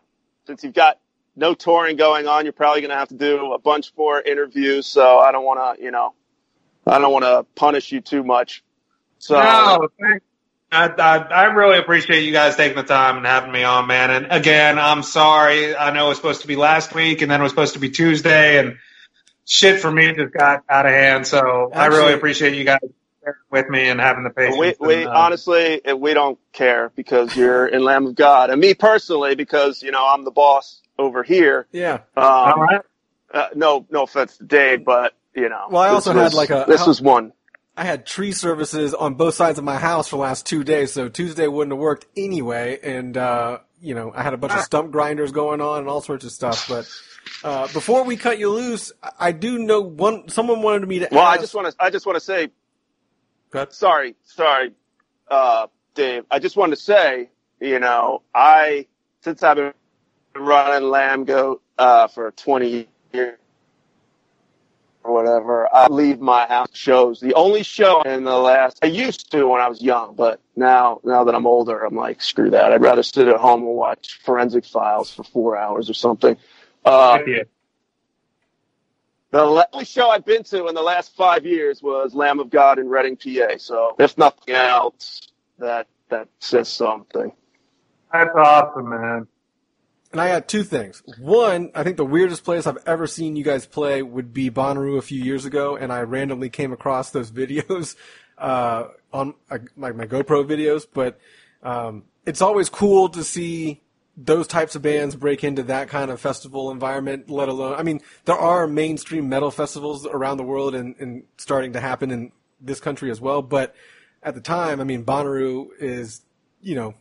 [0.47, 0.99] since you've got
[1.37, 4.87] no touring going on, you're probably going to have to do a bunch more interviews.
[4.87, 6.15] So I don't want to, you know,
[6.87, 8.63] I don't want to punish you too much.
[9.25, 9.89] So No,
[10.71, 14.11] I, I, I really appreciate you guys taking the time and having me on, man.
[14.11, 15.75] And again, I'm sorry.
[15.75, 17.81] I know it was supposed to be last week, and then it was supposed to
[17.81, 18.77] be Tuesday, and
[19.47, 21.27] shit for me just got out of hand.
[21.27, 22.81] So I really appreciate you guys
[23.51, 24.59] with me and having the patience.
[24.59, 28.61] we, we and, uh, honestly, we don't care because you're in Lamb of God, and
[28.61, 31.67] me personally because you know I'm the boss over here.
[31.73, 32.01] Yeah.
[32.15, 32.81] Um, all right.
[33.33, 35.69] Uh, no, no offense to Dave, but you know.
[35.71, 37.33] Well, I this also had, like, a- This was one.
[37.77, 40.93] I had tree services on both sides of my house for the last two days,
[40.93, 42.79] so Tuesday wouldn't have worked anyway.
[42.83, 46.01] And uh, you know, I had a bunch of stump grinders going on and all
[46.01, 46.69] sorts of stuff.
[46.69, 46.89] But
[47.43, 50.29] uh, before we cut you loose, I- I do know one.
[50.29, 51.09] Someone wanted me to.
[51.11, 51.75] Well, I ask, just want to.
[51.81, 52.49] I just want to say.
[53.73, 54.73] Sorry, sorry,
[55.31, 56.25] uh, Dave.
[56.31, 58.87] I just wanted to say, you know, I
[59.21, 59.73] since I've been
[60.37, 63.39] running Lambgoat uh, for 20 years
[65.05, 67.21] or whatever, I leave my house shows.
[67.21, 71.01] The only show in the last I used to when I was young, but now
[71.05, 72.73] now that I'm older, I'm like, screw that.
[72.73, 76.37] I'd rather sit at home and watch Forensic Files for four hours or something.
[76.85, 77.19] Uh,
[79.31, 82.79] the only show I've been to in the last five years was Lamb of God
[82.79, 83.59] in Reading, PA.
[83.59, 85.21] So if nothing else,
[85.59, 87.33] that that says something.
[88.13, 89.27] That's awesome, man.
[90.15, 91.03] And I got two things.
[91.19, 94.97] One, I think the weirdest place I've ever seen you guys play would be Bonnaroo
[94.97, 97.97] a few years ago, and I randomly came across those videos
[98.39, 100.87] uh, on uh, like my GoPro videos.
[100.93, 101.19] But
[101.65, 103.83] um, it's always cool to see
[104.17, 107.29] those types of bands break into that kind of festival environment.
[107.29, 111.73] Let alone, I mean, there are mainstream metal festivals around the world and, and starting
[111.73, 113.43] to happen in this country as well.
[113.43, 113.75] But
[114.23, 116.23] at the time, I mean, Bonnaroo is
[116.63, 116.95] you know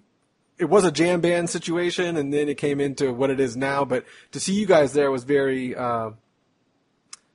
[0.57, 3.85] it was a jam band situation, and then it came into what it is now.
[3.85, 6.11] But to see you guys there was very, uh,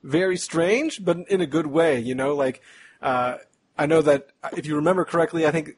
[0.02, 2.00] very strange, but in a good way.
[2.00, 2.62] You know, like
[3.02, 3.36] uh,
[3.76, 5.76] I know that if you remember correctly, I think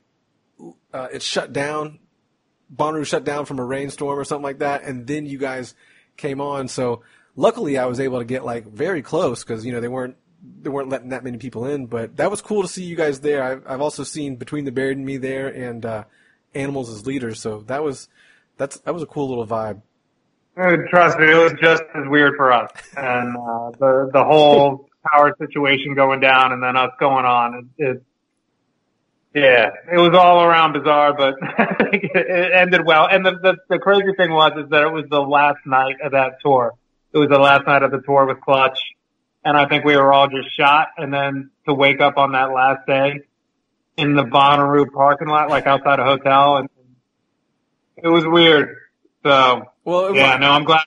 [0.92, 1.98] uh, it shut down.
[2.74, 5.74] Bonnaroo shut down from a rainstorm or something like that, and then you guys
[6.16, 6.68] came on.
[6.68, 7.02] So
[7.34, 10.16] luckily, I was able to get like very close because you know they weren't
[10.62, 11.86] they weren't letting that many people in.
[11.86, 13.42] But that was cool to see you guys there.
[13.42, 16.04] I've, I've also seen Between the Buried and Me there, and uh,
[16.54, 17.40] animals as leaders.
[17.40, 18.08] So that was
[18.56, 19.82] that's that was a cool little vibe.
[20.56, 24.88] Uh, Trust me, it was just as weird for us, and uh, the the whole
[25.12, 27.70] power situation going down, and then us going on.
[27.78, 28.02] It, it
[29.34, 31.34] Yeah, it was all around bizarre, but
[31.92, 33.06] it ended well.
[33.10, 36.12] And the, the the crazy thing was is that it was the last night of
[36.12, 36.74] that tour.
[37.12, 38.78] It was the last night of the tour with Clutch,
[39.44, 40.88] and I think we were all just shot.
[40.96, 43.22] And then to wake up on that last day
[44.00, 46.68] in the Bonnaroo parking lot, like outside a hotel, and
[47.96, 48.76] it was weird.
[49.22, 50.84] So Well, yeah, wa- no, I'm glad.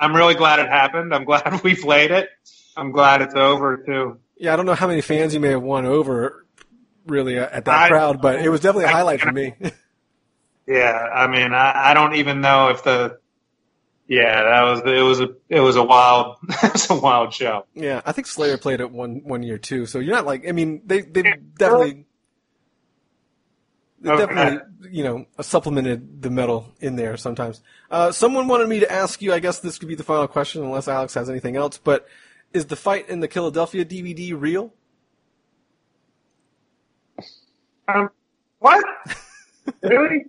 [0.00, 1.12] I'm really glad it happened.
[1.14, 2.28] I'm glad we played it.
[2.76, 4.18] I'm glad it's over too.
[4.36, 6.46] yeah, I don't know how many fans you may have won over,
[7.06, 9.54] really, uh, at that I- crowd, but it was definitely a highlight for me.
[10.66, 13.18] Yeah, I mean, I, I don't even know if the.
[14.06, 17.64] Yeah, that was it was a it was a wild it was a wild show.
[17.74, 19.86] yeah, I think Slayer played it one one year too.
[19.86, 21.22] So you're not like, I mean, they they
[21.56, 22.04] definitely.
[24.00, 24.26] They Okay.
[24.26, 27.62] definitely, you know, supplemented the metal in there sometimes.
[27.90, 29.32] Uh, someone wanted me to ask you.
[29.32, 31.78] I guess this could be the final question, unless Alex has anything else.
[31.78, 32.06] But
[32.52, 34.72] is the fight in the Philadelphia DVD real?
[37.88, 38.10] Um,
[38.60, 38.84] what?
[39.82, 40.26] really?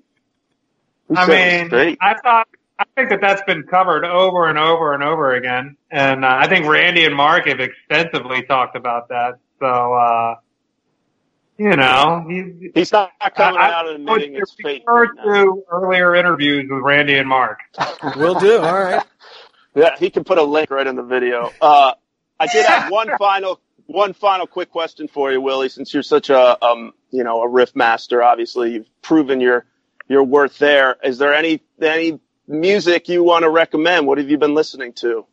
[1.13, 1.97] I said it was mean, great?
[2.01, 2.47] I thought
[2.80, 6.47] I think that that's been covered over and over and over again, and uh, I
[6.47, 9.36] think Randy and Mark have extensively talked about that.
[9.59, 10.36] So, uh,
[11.60, 14.84] you know, he, He's not coming I- out and I would admitting it's fake.
[14.88, 17.60] refer to earlier interviews with Randy and Mark.
[18.18, 18.60] We'll do.
[18.60, 19.03] All right.
[19.76, 21.51] Yeah, he can put a link right in the video.
[21.62, 21.93] Uh,
[22.39, 25.70] I did have one final, one final quick question for you, Willie.
[25.70, 29.66] Since you're such a, um, you know, a riff master, obviously you've proven your
[30.10, 30.97] your worth there.
[31.03, 34.07] Is there any any music you want to recommend?
[34.07, 35.26] What have you been listening to?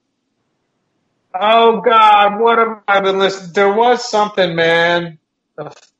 [1.35, 3.53] Oh God, what have I been listening?
[3.55, 5.19] There was something, man.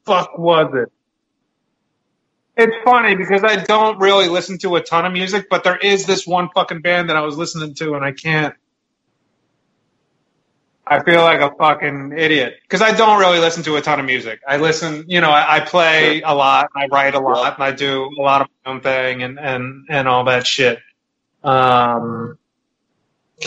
[0.07, 0.93] Fuck was it?
[2.57, 6.07] It's funny because I don't really listen to a ton of music, but there is
[6.07, 8.55] this one fucking band that I was listening to, and I can't.
[10.87, 14.07] I feel like a fucking idiot because I don't really listen to a ton of
[14.07, 14.41] music.
[14.49, 17.73] I listen, you know, I, I play a lot, I write a lot, and I
[17.73, 20.81] do a lot of my own thing, and and and all that shit.
[21.45, 22.39] Um,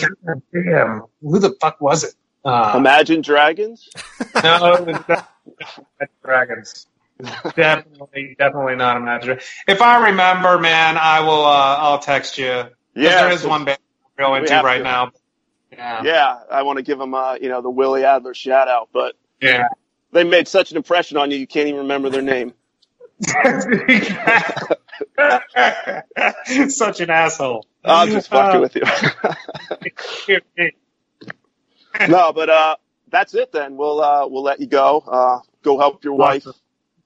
[0.00, 2.14] God damn, who the fuck was it?
[2.44, 3.88] Uh, Imagine Dragons.
[4.42, 5.26] no, it definitely
[6.24, 6.86] Dragons.
[7.56, 9.38] definitely, definitely not Imagine.
[9.68, 11.44] If I remember, man, I will.
[11.44, 12.64] Uh, I'll text you.
[12.94, 13.78] Yeah, there is one band
[14.18, 14.84] I'm real we into have right to.
[14.84, 15.12] now.
[15.72, 18.88] Yeah, Yeah, I want to give him, uh, you know, the Willie Adler shout out,
[18.92, 19.68] but yeah.
[20.12, 22.54] they made such an impression on you, you can't even remember their name.
[26.68, 27.66] Such an asshole.
[27.84, 28.82] I'm just fucking Uh, with you.
[32.08, 32.76] No, but uh,
[33.10, 33.76] that's it then.
[33.76, 35.04] We'll uh, we'll let you go.
[35.06, 36.46] Uh, go help your wife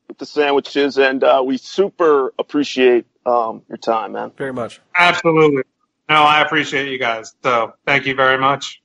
[0.09, 4.33] with the sandwiches, and uh, we super appreciate um, your time, man.
[4.37, 4.81] Very much.
[4.97, 5.63] Absolutely.
[6.09, 7.35] No, I appreciate you guys.
[7.43, 8.83] So thank you very much.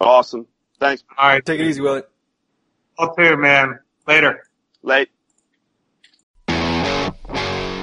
[0.00, 0.46] Awesome.
[0.78, 1.04] Thanks.
[1.16, 1.44] All right.
[1.44, 2.02] Take it easy, Willie.
[2.98, 3.78] I'll too, man.
[4.06, 4.44] Later.
[4.82, 5.08] Late.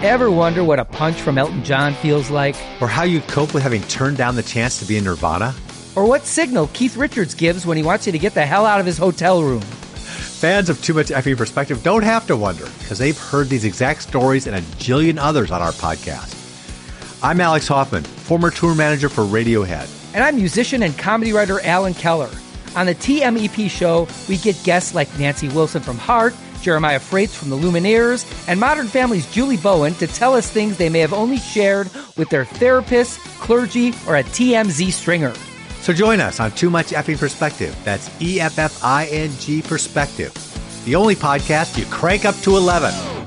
[0.04, 2.56] Ever wonder what a punch from Elton John feels like?
[2.80, 5.56] Or how you'd cope with having turned down the chance to be in Nirvana?
[5.98, 8.80] Or what signal Keith Richards gives when he wants you to get the hell out
[8.80, 9.62] of his hotel room?
[9.62, 14.04] Fans of Too Much Effing Perspective don't have to wonder because they've heard these exact
[14.04, 16.36] stories and a jillion others on our podcast.
[17.24, 19.90] I'm Alex Hoffman, former tour manager for Radiohead.
[20.14, 22.30] And I'm musician and comedy writer Alan Keller.
[22.76, 27.50] On the TMEP show, we get guests like Nancy Wilson from Heart, Jeremiah Fraites from
[27.50, 31.38] the Lumineers, and Modern Family's Julie Bowen to tell us things they may have only
[31.38, 35.34] shared with their therapist, clergy, or a TMZ stringer.
[35.88, 37.74] So join us on Too Much Effing Perspective.
[37.86, 40.34] That's E F F I N G Perspective.
[40.84, 43.27] The only podcast you crank up to 11.